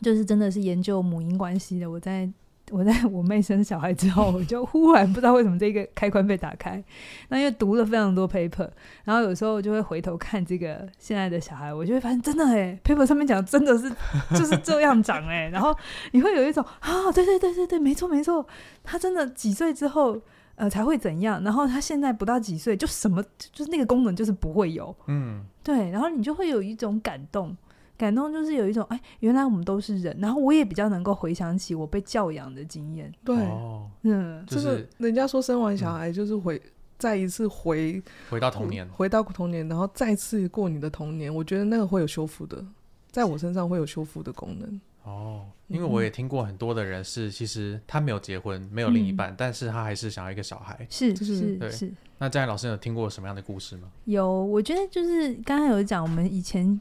[0.02, 1.90] 就是真的是研究母婴关系的。
[1.90, 2.28] 我在
[2.70, 6.82] 我在我妹生小孩之后，我就忽然不知道为什么这个开关被打开。
[7.28, 8.68] 那因为读了非常多 paper，
[9.04, 13.90] 然后有时候我就会回头看这个现在的小孩，我就会发现真的哎，paper 上面讲真的是
[14.30, 15.74] 就是这样长哎，然后
[16.12, 18.46] 你会有一种啊，对对对对对，没错没错，
[18.82, 20.20] 他真的几岁之后。
[20.56, 21.42] 呃，才会怎样？
[21.42, 25.90] 然后他现在不到几岁，就什么就是那个功能就是不会有，嗯，对。
[25.90, 27.56] 然后你就会有一种感动，
[27.96, 30.16] 感动就是有一种哎，原来我们都是人。
[30.20, 41.34] 然后我也比较能够回想起我被教养的经验，对，哦、嗯，就是人家说生完小孩就是回、嗯、再一次回回到童年，回到童年，然后再次过你的童年。
[41.34, 42.64] 我觉得那个会有修复的，
[43.10, 44.80] 在我身上会有修复的功能。
[45.04, 50.86] 哦，因为我也听过很多的人是，其实他没有结婚，没有另一半，嗯、但是他还是想要一个小孩。
[50.90, 51.92] 是是对是。
[52.18, 53.88] 那佳颖老师有听过什么样的故事吗？
[54.06, 56.80] 有，我觉得就是刚刚有讲，我们以前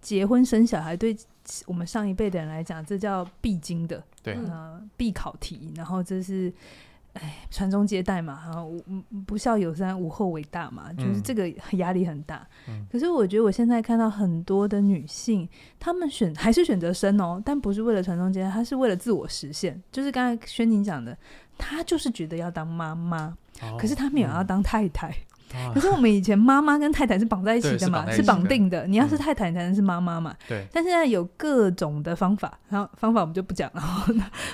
[0.00, 1.16] 结婚生小孩，对
[1.66, 6.52] 我们上一辈的人来讲，这叫必经的，对，呃，必考题，然后这是。
[7.14, 8.64] 哎，传宗接代嘛，哈，
[9.26, 12.46] 不孝有三，无后为大嘛，就是这个压力很大。
[12.68, 15.48] 嗯、可是我觉得我现在看到很多的女性，
[15.78, 19.80] 她们选还是选择生哦，但不是为了传宗接代，她是为了自我实现。
[19.92, 21.16] 就是刚才轩宁讲的，
[21.56, 25.08] 她就是觉得要当妈妈，哦、可是她没有要当太太。
[25.08, 25.14] 嗯
[25.72, 28.86] 可是我们以前妈妈跟太太是绑在一起的嘛，是绑定的。
[28.88, 30.34] 你要是太太，你才能是妈妈嘛。
[30.48, 30.66] 对。
[30.72, 33.82] 但现在有各种的方法，然后方法我们就不讲了。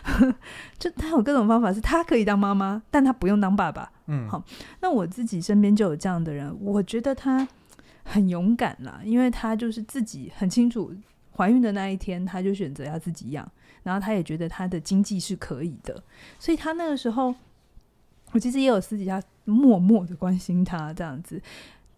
[0.78, 3.90] 就他有各种方法，是他可以当妈妈，但他不用当爸爸。
[4.06, 4.28] 嗯。
[4.28, 4.44] 好，
[4.80, 7.48] 那我自己身边就有这样的人，我觉得他
[8.02, 10.92] 很勇敢啦，因为他就是自己很清楚，
[11.34, 13.50] 怀孕的那一天他就选择要自己养，
[13.82, 16.02] 然后他也觉得他的经济是可以的，
[16.38, 17.34] 所以他那个时候。
[18.32, 21.42] 我其实也有私底下默默的关心他，这样子，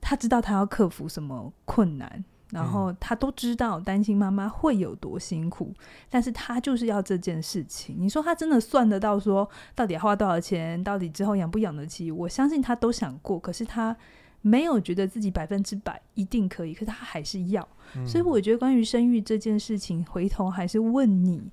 [0.00, 5.72] 他知道他要克服什么困难，然后他都知道单亲妈妈会有多辛苦，
[6.10, 7.96] 但是他就是要这件事情。
[7.98, 12.10] 你说他真的算得到说到底要花多少钱，到底之后养不养得起？
[12.10, 13.96] 我相信他都想过，可是他
[14.40, 17.66] 没有觉得自己百分之百一定可以，可是他还是要。
[18.06, 21.50] 所以我觉得关于生育这件事情，回头还是问你，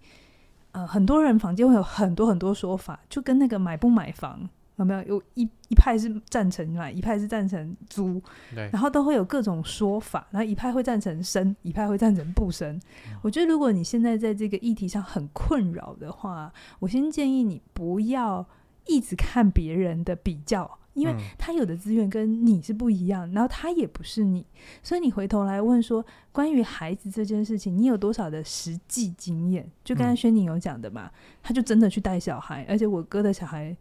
[0.72, 4.50] 呃，很多人房间会有很多很多说法，就跟那个买不买房。
[4.80, 8.22] 有没有有一一派是赞成买，一派是赞成租，
[8.56, 12.74] 对然后都会有各种说法，然后一派会赞成生，一派会赞成不生。
[13.10, 18.48] 嗯、我觉得如果你现在在这个议题上很困扰的话，我先建议你不要
[18.88, 24.46] 一直看别人的比较，因为他有的资源跟你是不一样，然后他也不是你，
[24.82, 29.70] 所以你回头来问说，关于孩子这件事情，你有多少的实际经验？
[29.84, 31.12] 就刚才轩宁有讲的嘛，嗯、
[31.44, 33.76] 他就真的去带小孩，而且我哥的小孩。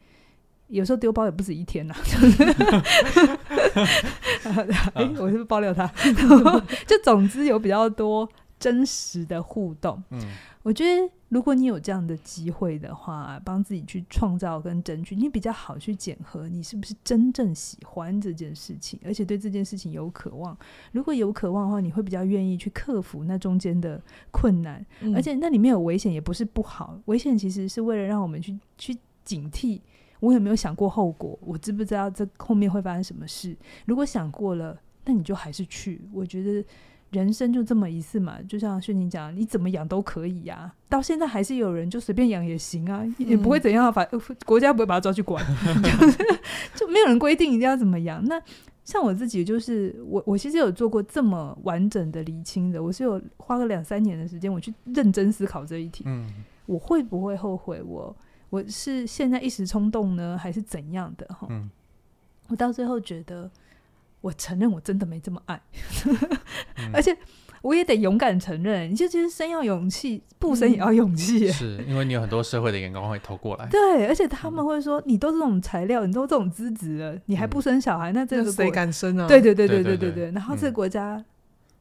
[0.68, 1.94] 有时候丢包也不止一天呐、
[4.44, 4.52] 啊，
[4.94, 5.86] 哎、欸，我是不是爆料他？
[6.86, 8.28] 就总之有比较多
[8.58, 10.02] 真实的互动。
[10.10, 10.20] 嗯，
[10.62, 20.54] 我觉得如果你有这样的机会的话，帮自己去创造跟争取，你比较好去检核你是不是真正喜欢这件事情，而且对这件事情有渴望。
[20.92, 23.98] 如果有渴望的话，你会比较愿意去克服那中间的
[24.30, 29.80] 困难，嗯、而且那里面有危险也不是不好，危险其实是为了让我们去去警惕。
[30.20, 31.38] 我有没有想过后果？
[31.40, 33.56] 我知不知道这后面会发生什么事？
[33.86, 36.00] 如果想过了，那你就还是去。
[36.12, 36.64] 我觉得
[37.10, 40.74] 人生就这么一次嘛，就像轩宁讲，你怎么养都可以呀、啊。
[40.88, 44.08] 到现在还是有人就随便养也行啊，也不会怎样，反
[44.44, 45.44] 国家不会把他抓去管，
[46.74, 48.24] 就没有人规定一定要怎么养。
[48.24, 48.42] 那
[48.84, 56.04] 像我自己，就是我我其实有做过这么完整的厘清的，我是有花个两三年的时间，我去认真思考这一题。
[56.06, 56.26] 嗯，
[56.66, 58.14] 我会不会后悔我？
[58.50, 61.46] 我是现在一时冲动呢，还是怎样的哈？
[61.50, 61.70] 嗯，
[62.48, 63.50] 我到最后觉得，
[64.20, 65.60] 我承认我真的没这么爱，
[66.76, 67.16] 嗯、 而且
[67.62, 68.90] 我也得勇敢承认。
[68.90, 73.66] 你就其实生要勇气，不生也要勇气、嗯，是因为你有很多社会的眼光会投过来。
[73.68, 79.28] 对，而且他们会说，你都这种材料，你都这种资质了，你还不生小孩，嗯、那这个谁敢生啊？
[79.28, 80.30] 对对对对对对对。
[80.30, 81.22] 然后这个国家。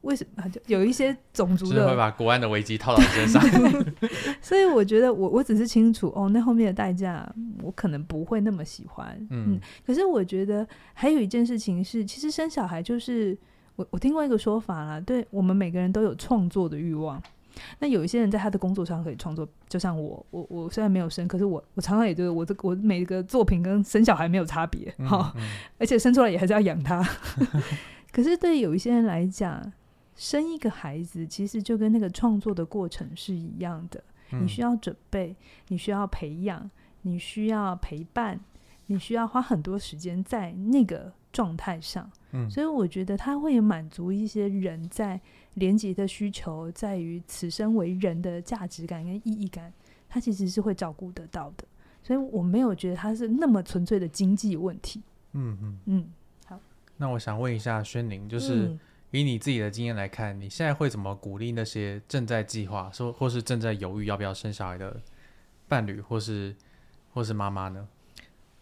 [0.02, 3.42] 嗯为什么就有一些种族的会把国安的危机套到你身上？
[4.40, 7.28] 所以我觉得我我只是清楚哦，那后面的代价
[7.62, 9.08] 我可能不会那么喜欢。
[9.30, 13.36] 嗯，嗯，可是我觉得还有一件事情是，其实生小孩就是
[13.74, 17.20] 我我听过一个说法啦，对我们每个人都有创作的欲望。
[17.80, 27.04] 那有一些人在他的工作上可以创作，就像我，我我虽然没有生，可是我我常常也觉得我这我每个作品跟生小孩没有差别哈，嗯嗯、而且生出来也还是要养他。
[28.12, 29.60] 可是对有一些人来讲，
[30.18, 34.02] 生一个孩子，其实就跟那个创作的过程是一样的。
[34.32, 35.34] 嗯、你需要准备，
[35.68, 36.68] 你需要培养，
[37.02, 38.38] 你需要陪伴，
[38.86, 42.10] 你需要花很多时间在那个状态上。
[42.32, 45.20] 嗯、所以我觉得他会满足一些人在
[45.54, 49.72] 连接的需求，在于此生为人的价值感跟意义感，
[50.08, 51.64] 他其实是会照顾得到的。
[52.02, 55.00] 所以我没有觉得他是那么纯粹的经济问题。
[55.34, 56.08] 嗯嗯嗯，
[56.44, 56.58] 好。
[56.96, 58.66] 那我想问一下宣宁，就是。
[58.66, 65.00] 嗯以你自己的经验来看，你现在会怎么鼓励那些正在计划说或是正在犹豫要不要生小孩的
[65.66, 66.54] 伴侣，或是
[67.12, 67.88] 或是妈妈呢？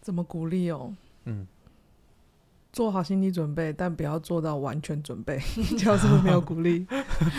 [0.01, 0.95] 怎么鼓励哦？
[1.25, 1.47] 嗯。
[2.77, 5.41] 做好心理准备，但不要做到完全准备，
[5.79, 6.87] 这样是不是没有鼓励？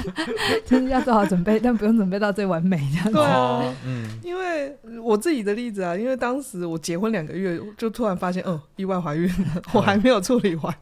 [0.65, 3.11] 就是要做好准备，但不用准备到最完美这样子。
[3.11, 10.75] 对啊，嗯， 因为我自己的例子啊，因为当时我结婚两个月，就突然发现，嗯，意外怀孕了，我还没有处理完，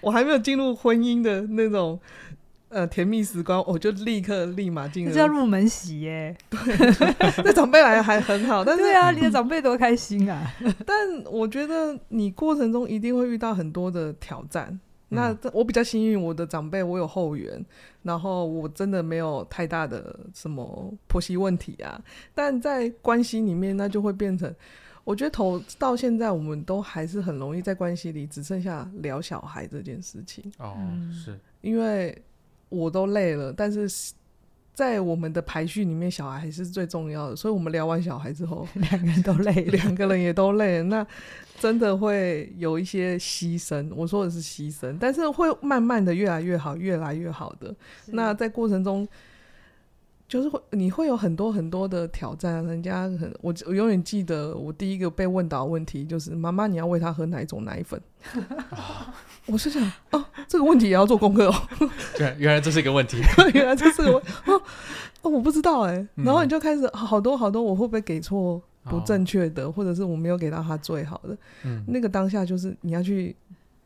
[0.00, 1.98] 我还没有进入婚姻的那种。
[2.70, 6.36] 呃，甜蜜时光，我就立刻立马进入，这叫入门喜耶。
[6.50, 6.58] 对，
[7.42, 10.52] 那长辈来还很好，但是对啊，你的长辈多开心啊！
[10.84, 10.96] 但
[11.32, 14.68] 我觉得你过程中一定会遇到很多的挑战。
[15.10, 17.64] 嗯、那我比较幸运，我的长辈我有后援，
[18.02, 21.98] 然后我真的没有太大的什么婆媳问题啊。
[22.34, 24.54] 但在关系里面，那就会变成，
[25.04, 30.44] 我觉得头到现在，我们都还是很容易在关系里只剩下聊小孩这件事情。
[30.58, 30.76] 哦，
[31.10, 32.14] 是因为。
[32.68, 34.12] 我都累了，但是
[34.74, 37.36] 在我们的排序里面，小孩还是最重要的。
[37.36, 40.84] 所以，我们聊完小孩之后， 两个人都累，两个人也都累了。
[40.84, 41.06] 那
[41.58, 47.74] 真的会有一些牺牲，我说的是牺牲，但是会慢慢的越来越好，越来越好的。
[48.06, 49.08] 那在过程中，
[50.28, 52.64] 就是会你会有很多很多的挑战。
[52.64, 58.00] 人家很，我我永远记得我第一个被问到的问题就是：妈妈，你要喂他喝哪一种奶粉？
[59.50, 61.54] 我是想，哦，这个问题也要做功课哦。
[62.16, 63.18] 对，原来这是一个问题。
[63.54, 64.62] 原来这是个问哦，
[65.22, 66.06] 哦，我不知道哎。
[66.16, 71.36] 然后你就开始好多好多，我会不会给错不正确的，哦、或者是我没有给到他最好的？
[71.64, 73.34] 嗯，那个当下就是你要去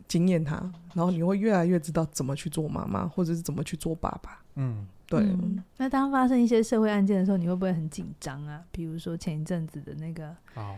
[0.09, 0.57] 经验他，
[0.94, 4.40] 然后你会越来越知道怎么去做妈妈，或者是怎么去做爸爸。
[4.57, 5.62] 嗯，对嗯。
[5.77, 8.61] 那当发生一些社会案件的时候，你会不会很紧张啊？
[8.72, 10.75] 比如说前一阵子的那个哦。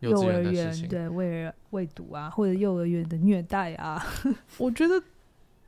[0.00, 4.00] 幼儿园对喂喂毒啊，或者幼儿园的虐待啊，
[4.58, 4.94] 我觉得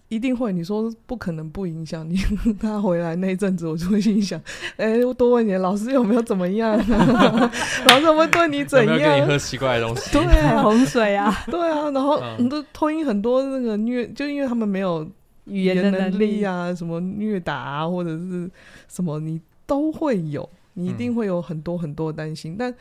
[0.09, 0.53] 一定会。
[0.53, 2.16] 你说不可能不影响你。
[2.61, 4.40] 他回来那一阵子，我就会心想：
[4.77, 6.77] 哎、欸，我多问你，老师有没有怎么样？
[7.87, 8.95] 老师会对你怎样？
[8.95, 10.12] 有没有给你喝奇怪的东西？
[10.12, 11.90] 对，洪水啊，对啊。
[11.90, 15.09] 然后你都托婴很多那个虐，就因为他们没有
[15.47, 18.51] 语言能力啊，什么虐打啊，或者是
[18.88, 22.75] 什么，你都会有，你一定会有很多很多担心，嗯、但。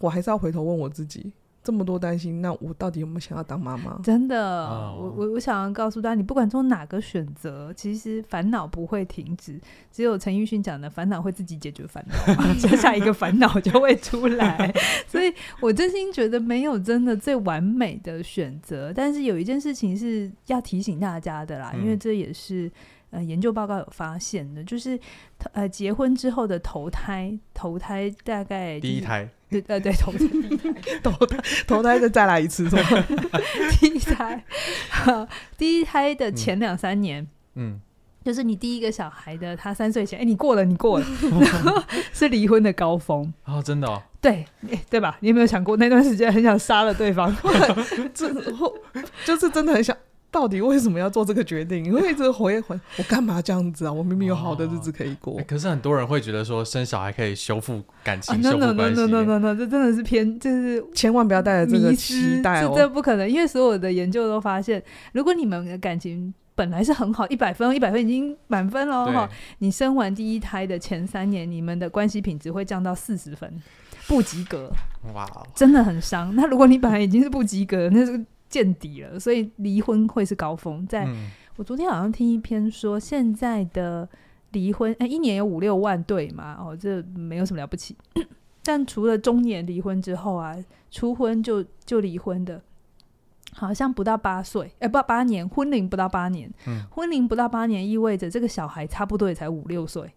[0.00, 4.00] 我还是要回头问我自己，这么多担心，那我到底有没有想要当妈妈？
[4.02, 9.60] 真的，我我我想要告诉大家，你不管做哪个选择，其实烦恼不会停止。
[9.92, 14.74] 只有陈奕迅讲的，烦恼会自己解决烦恼， 接下一个烦恼就会出来。
[15.06, 22.70] 所以我真心觉得没有真的最完美的选择，但是有一件事情是要提醒大家的啦，因为这也是。
[23.12, 24.98] 呃，研究报告有发现的，就是
[25.52, 29.28] 呃，结婚之后的头胎，头胎大概、就是、第一胎，
[29.60, 30.18] 对呃对，投 胎，
[31.02, 31.36] 投胎，
[31.66, 32.68] 投胎再再来一次，
[33.78, 34.44] 第一胎，
[35.58, 37.80] 第一胎的前两三年，嗯，
[38.24, 41.06] 就是你第一个小孩的他三岁前，哎、欸，你过了，你过了，
[41.40, 44.44] 然后是离婚的高峰哦，真的哦，对，
[44.88, 45.16] 对吧？
[45.20, 47.34] 你有没有想过那段时间很想杀了对方？
[48.14, 48.32] 这
[49.24, 49.96] 就是真的很想。
[50.32, 51.84] 到底为什么要做这个决定？
[51.86, 53.92] 因为一直回回，我干嘛这样子啊？
[53.92, 55.34] 我明明有好的日子可以过。
[55.34, 59.00] 哦欸、可是很多人会觉得说，生小孩可以修复感情、修复关系。
[59.02, 63.30] no no no no no no，这真的是偏，就是千万不要带着这个期待哦，这不可能。
[63.30, 69.28] 因为所有的研究都发现，如果你们的感情本来是很好，一百分，一百分已经满分了哈。
[69.58, 73.62] 你生完第一胎的前三年，你们的关系品质会降到四十分。
[74.08, 74.68] 不及格，
[75.14, 75.24] 哇，
[75.54, 76.34] 真的很伤。
[76.34, 78.22] 那如果你本来已经是不及格，那是
[78.52, 80.86] 见底了，所以离婚会是高峰。
[80.86, 84.08] 在、嗯、我昨天好像听一篇说，现在的
[84.52, 86.56] 离婚，哎、欸，一年有五六万对嘛？
[86.60, 87.96] 哦，这没有什么了不起。
[88.62, 90.54] 但除了中年离婚之后啊，
[90.90, 92.62] 初婚就就离婚的。
[93.54, 100.10] 好像不到八岁，哎、欸，不到八年，婚龄不到八年，嗯，婚龄不到八年意味着这个小孩差不多也才五六岁，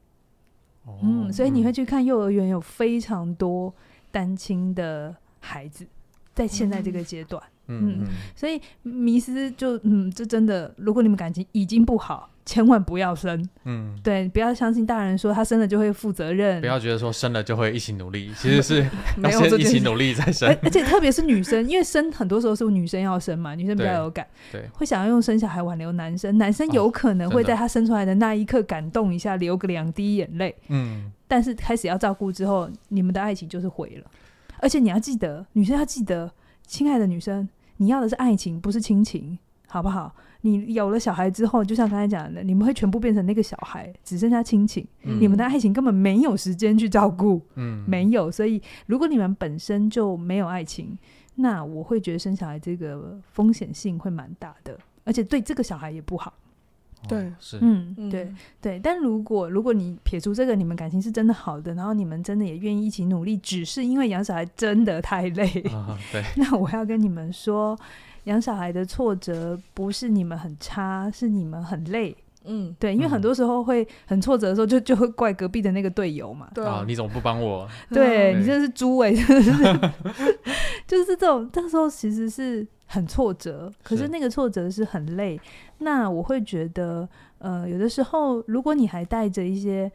[0.86, 3.74] 哦，嗯，所以你会去看幼儿园，有非常多
[4.10, 5.86] 单亲的孩子，
[6.34, 8.06] 在现在这个阶段，嗯，嗯，
[8.36, 12.30] 所以迷失就，嗯，这真的，如果你们感情已经不好。
[12.48, 18.88] 千万不要生，嗯，对，不要相信大人说他生了就会负责任，不要觉得说生了就会一起努力，其实是
[19.18, 34.12] 没有一起努力再生，而且特别是女生，因为生很多时候是女生要生嘛，女生比较有感，对，对会想要用生小孩挽留男生，男生有可能会在他生出来的那一刻感动一下，哦、流个两滴眼泪，嗯，但是开始要照顾之后，你们的爱情就是毁了，
[34.60, 36.32] 而且你要记得，女生要记得，
[36.68, 37.48] 亲爱的女生，
[37.78, 39.38] 你要的是爱情，不是亲情，
[39.68, 40.14] 好不好？
[40.42, 48.32] 你有了小孩之后，就像刚才讲的，你们会全部变成那个小孩，只剩下亲情，嗯、你们的爱情根本没有时间去照顾，嗯，没有。
[48.32, 50.96] 所以，如果你们本身就没有爱情，
[51.36, 56.34] 那我会觉得生小孩这个风险性会蛮大的，而且对这个小孩也不好。
[57.08, 58.32] 对，是，嗯，对
[58.62, 58.80] 对。
[58.84, 66.24] 但如果如果你撇除这个，你们感情是真的好的，然后你们真的也愿意一起努力，只是因为养小孩真的太累，啊、对。
[66.38, 67.78] 那我要跟你们说。
[68.26, 72.18] 养小孩的挫折不是你们很差，是你们很累。
[72.48, 76.50] 嗯，对，因为很多时候会很挫折的时候，就就会怪隔壁的那个队友嘛。
[76.54, 77.68] 对啊，你怎么不帮我？
[77.90, 79.92] 对，对你真的是猪哎、欸，就是
[80.88, 85.40] 就是这种，这时候其实是很挫折，可是那个挫折是很累。
[85.80, 87.08] 那我会觉得，
[87.40, 89.92] 呃，有的时候如果你还带着一些。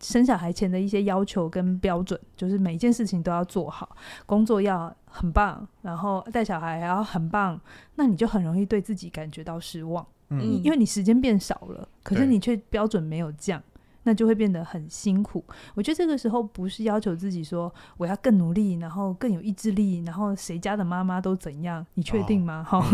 [0.00, 7.58] 生小孩前的一些要求跟标准，就是每一件事情都要做好，工作要很棒，然后带小孩还要很棒，
[7.94, 10.04] 那你就很容易对自己感觉到失望，
[10.40, 13.62] 嗯，因为你时间变少了，可是你却标准没有降。
[14.04, 15.44] 那就会变得很辛苦。
[15.74, 21.84] 我觉得这个时候不是要求自己说我要更努力，然后更有意志力，然后谁家的妈妈都怎样？
[21.94, 22.64] 你确定吗？
[22.66, 22.84] 哈、哦，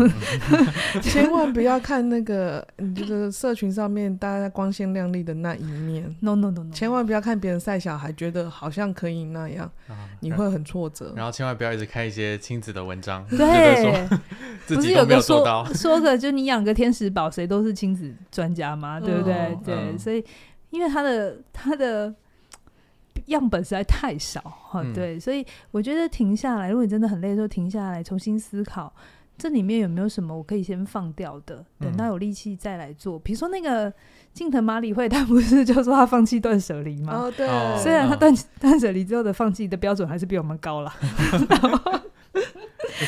[1.01, 6.03] 千万不要看那个就是社群上面大家光鲜亮丽的那一面。
[6.21, 9.69] No no no no，千万不要看别人晒小孩，觉得好像可以那样，
[10.21, 11.13] 你会很挫折。
[11.15, 14.07] 然后千万不要一直看一些亲子的文章，对，
[14.67, 18.99] 不是有个说说的，就你养个天使宝，谁都是亲子专家吗？
[18.99, 19.33] 对不对？
[19.33, 20.23] 哦、对，嗯、所以。
[20.71, 22.13] 因为他的他的
[23.27, 28.91] 样本实在太少哈，嗯、对，所以我觉得停下来，如果你真的很累的时候，停下来重新思考，
[29.37, 33.19] 这里面有没有什么我可以先放掉的，等到有力气再来做。
[33.19, 33.93] 比如说那个
[34.33, 37.13] 近藤麻里惠，他不是就说他放弃断舍离吗？
[37.13, 37.47] 哦，对，
[37.77, 40.93] 虽然他断断舍离之后的放弃的标准还是比我们高了。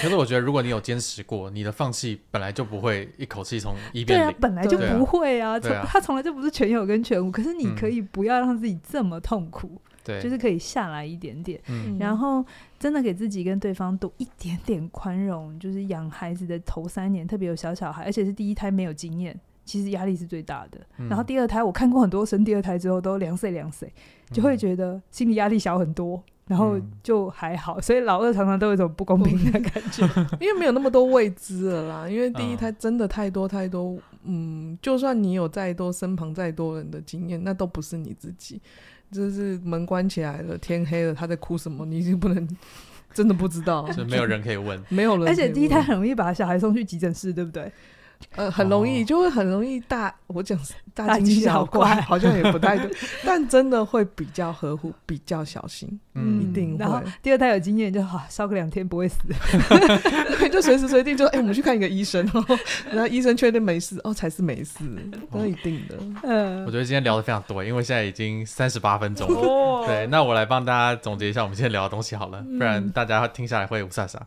[0.02, 4.28] 可是我觉得，如果你有坚持过，你的放弃本来就不会一口气从一变零。
[4.28, 7.32] 对啊，本来就不会啊，从他从来就不是全有跟全无。
[7.32, 11.60] 可是你可以不要让自己这么痛苦，对，就是可以下来一点点，
[12.00, 12.46] 然后
[12.80, 15.58] 真的给自己跟对方多一点点宽容。
[15.60, 20.80] 就是养孩子的头三年，特别有小小孩，而且是第一胎没有经验，其实压力是最大的。
[21.08, 23.92] 然后第二胎，我看过很多生第二胎之后都两岁两岁，
[24.32, 26.22] 就会觉得心理压力小很多。
[26.48, 30.06] 然后就还好，所以老二常常都有一种不公平的感觉，
[30.42, 32.10] 因为没有那么多未知了啦。
[32.10, 38.62] 因为第一胎真的太多太多，嗯，就算你有再多身旁再多人的经验，那都不是你自己。
[39.12, 42.48] 就是门关起来了，天黑了，他在哭什么，你已经不能
[43.14, 45.28] 真的不知道，就没有人可以问， 没有人。
[45.28, 47.72] 而且第一胎很容易把小孩送去急诊室，对不对？
[48.36, 50.58] 呃，很容易，就会很容易大，我讲
[50.94, 52.92] 大惊小怪，好像也不太对，
[53.26, 56.78] 但真的会比较呵护，比较小心，嗯，一定会。
[56.78, 59.18] 然后第二胎有经验就好，烧个两天不会死，
[60.52, 62.46] 就随时随地就哎，我们去看一个医生哦，
[62.92, 64.84] 然后医生确定没事哦，才是没事，
[65.32, 65.98] 那一定的。
[66.24, 74.18] 嗯，我觉得今天聊的非常多，因为现在已经三十八分钟了，对，那我来帮大家总结一下我们今天聊的东西好了，不然大家听下来会雾煞煞。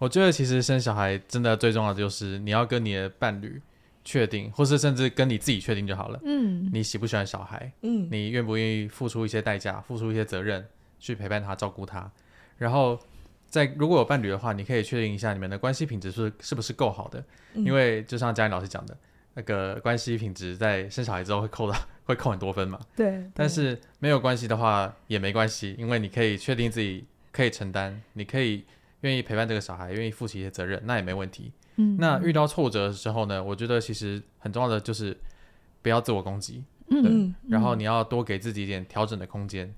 [0.00, 3.60] 我觉得其实生小孩真的最重要的就是你要跟你的伴侣
[4.02, 6.18] 确定，或是甚至跟你自己确定就好了。
[6.24, 7.70] 嗯，你喜不喜欢小孩？
[7.82, 10.66] 嗯，你愿不愿意付出一些代价，付出一些责任
[10.98, 12.10] 去陪伴他、照顾他？
[12.56, 12.98] 然后
[13.46, 17.22] 在如果有伴侣的话，你可以确定一下你们的关系品质是是不是够好的？
[17.52, 18.96] 嗯，因为就像嘉玲老师讲的，
[19.34, 22.80] 那个关系品质在生小孩之后会扣到会扣很多分嘛。
[22.96, 23.10] 对。
[23.10, 23.30] 对。
[23.34, 28.64] 但是没有关系的话也没关系，因为你可以确定自己可以承担，你可以。
[29.00, 31.52] 愿意陪伴这个小孩，愿意负起一些责任，那也没问题。
[31.76, 35.16] 嗯，那遇到挫折的时候呢，我觉得其实很重要的就是
[35.82, 39.72] 不要自我攻击，嗯，对，然后你要多给自己一点调整的空间。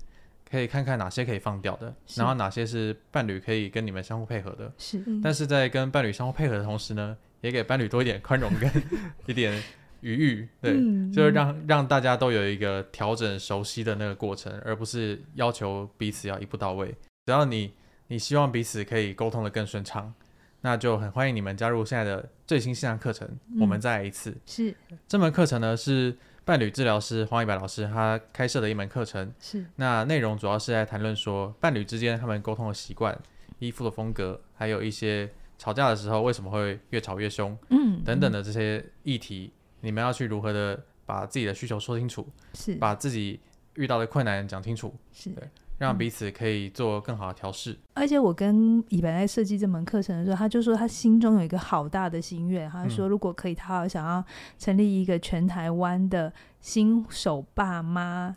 [0.49, 4.71] 可以看看哪些可以放掉的，然后哪些是伴侣可以跟你们相互配合的。
[4.77, 8.71] 是，但是在跟伴侣相互配合的同时呢，也给伴侣多一点宽容跟
[9.25, 9.59] 一点
[10.01, 16.93] 余裕，对，嗯、就是让让大家都有一个调整熟悉的那个过程，而不是要求彼此要一步到位。
[17.25, 17.73] 只要你
[18.07, 20.13] 你希望彼此可以沟通的更顺畅，
[20.61, 23.27] 那就很欢迎你们加入现在的最新线上课程。
[23.51, 24.75] 嗯、我们再来一次，是
[25.07, 26.17] 这门课程呢是。
[26.45, 33.17] 伴侣治疗师黄以白老师他开设的一门课程，是那内容主要是在谈论说伴侣之间他们沟通的习惯、
[33.59, 43.39] 依附的风格，还有一些吵架的时候为什么会越吵越凶，嗯，等等的这些议题，你们要去如何的把自己的需求说清楚，是把自己
[43.75, 45.47] 遇到的困难讲清楚，是对。
[45.83, 47.77] 让彼此可以做更好的调试。
[47.93, 54.23] 而且我跟以白在设计这门课程的时候，他就说他心中有一个好大的心愿，他说如果可以，他好想要
[54.57, 58.33] 成立一个全台湾的新手爸妈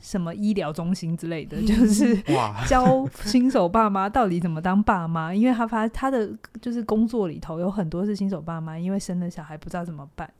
[0.00, 2.14] 什么医疗中心之类的，就是
[2.68, 5.34] 教新手爸妈到底怎么当爸妈。
[5.34, 6.30] 因为他发他的
[6.60, 10.30] 就是工作里头有很多是新手爸妈，因为生了小孩不知道怎么办，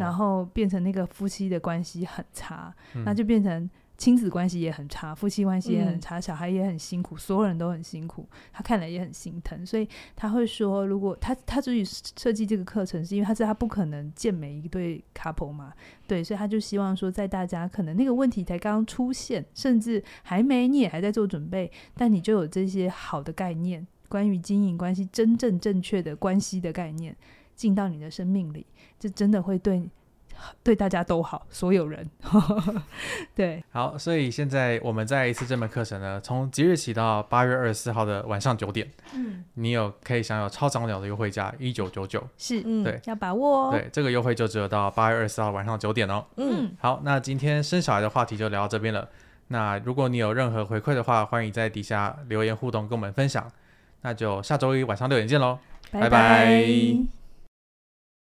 [0.00, 2.74] 然后变成那个夫妻的关系很差，
[3.04, 3.70] 那就变成。
[4.00, 9.86] 亲子关系也很差，夫妻关系也很差，嗯、小孩也很辛苦，所有人都很辛苦，他看了也很心疼，所以
[10.16, 15.74] 他会说，如果他他自己设计这个课程，是因为他知道他不可能见每一对 couple 嘛，
[16.06, 27.14] 对，所以他就希望说，在大家可能那个问题才刚刚出现，甚至还没，你也还在做准备，但你就有这些好的概念，关于经营关系真正正确的关系的概念
[27.54, 28.64] 进到你的生命里，
[28.98, 29.90] 这真的会对。
[30.62, 32.08] 对大家都好，所有人
[33.34, 33.62] 对。
[33.70, 43.70] 好，所以现在我们再一次这门课程呢，从即日起到八月二十四号的晚上九点，嗯，你有可以享有超长鸟的优惠价一九九九，是，嗯，对，要把握哦。
[43.72, 46.24] 对，这个优惠就只有到八月二十四号晚上九点哦。
[46.36, 49.08] 嗯，好，那今天生小孩的话题就聊到这边了。
[49.48, 53.50] 那如果你有任何回馈的话，欢迎在底下留言互动跟我们分享。
[54.02, 55.58] 那就下周一晚上六点见喽，
[55.90, 56.08] 拜拜。
[56.08, 57.19] 拜拜。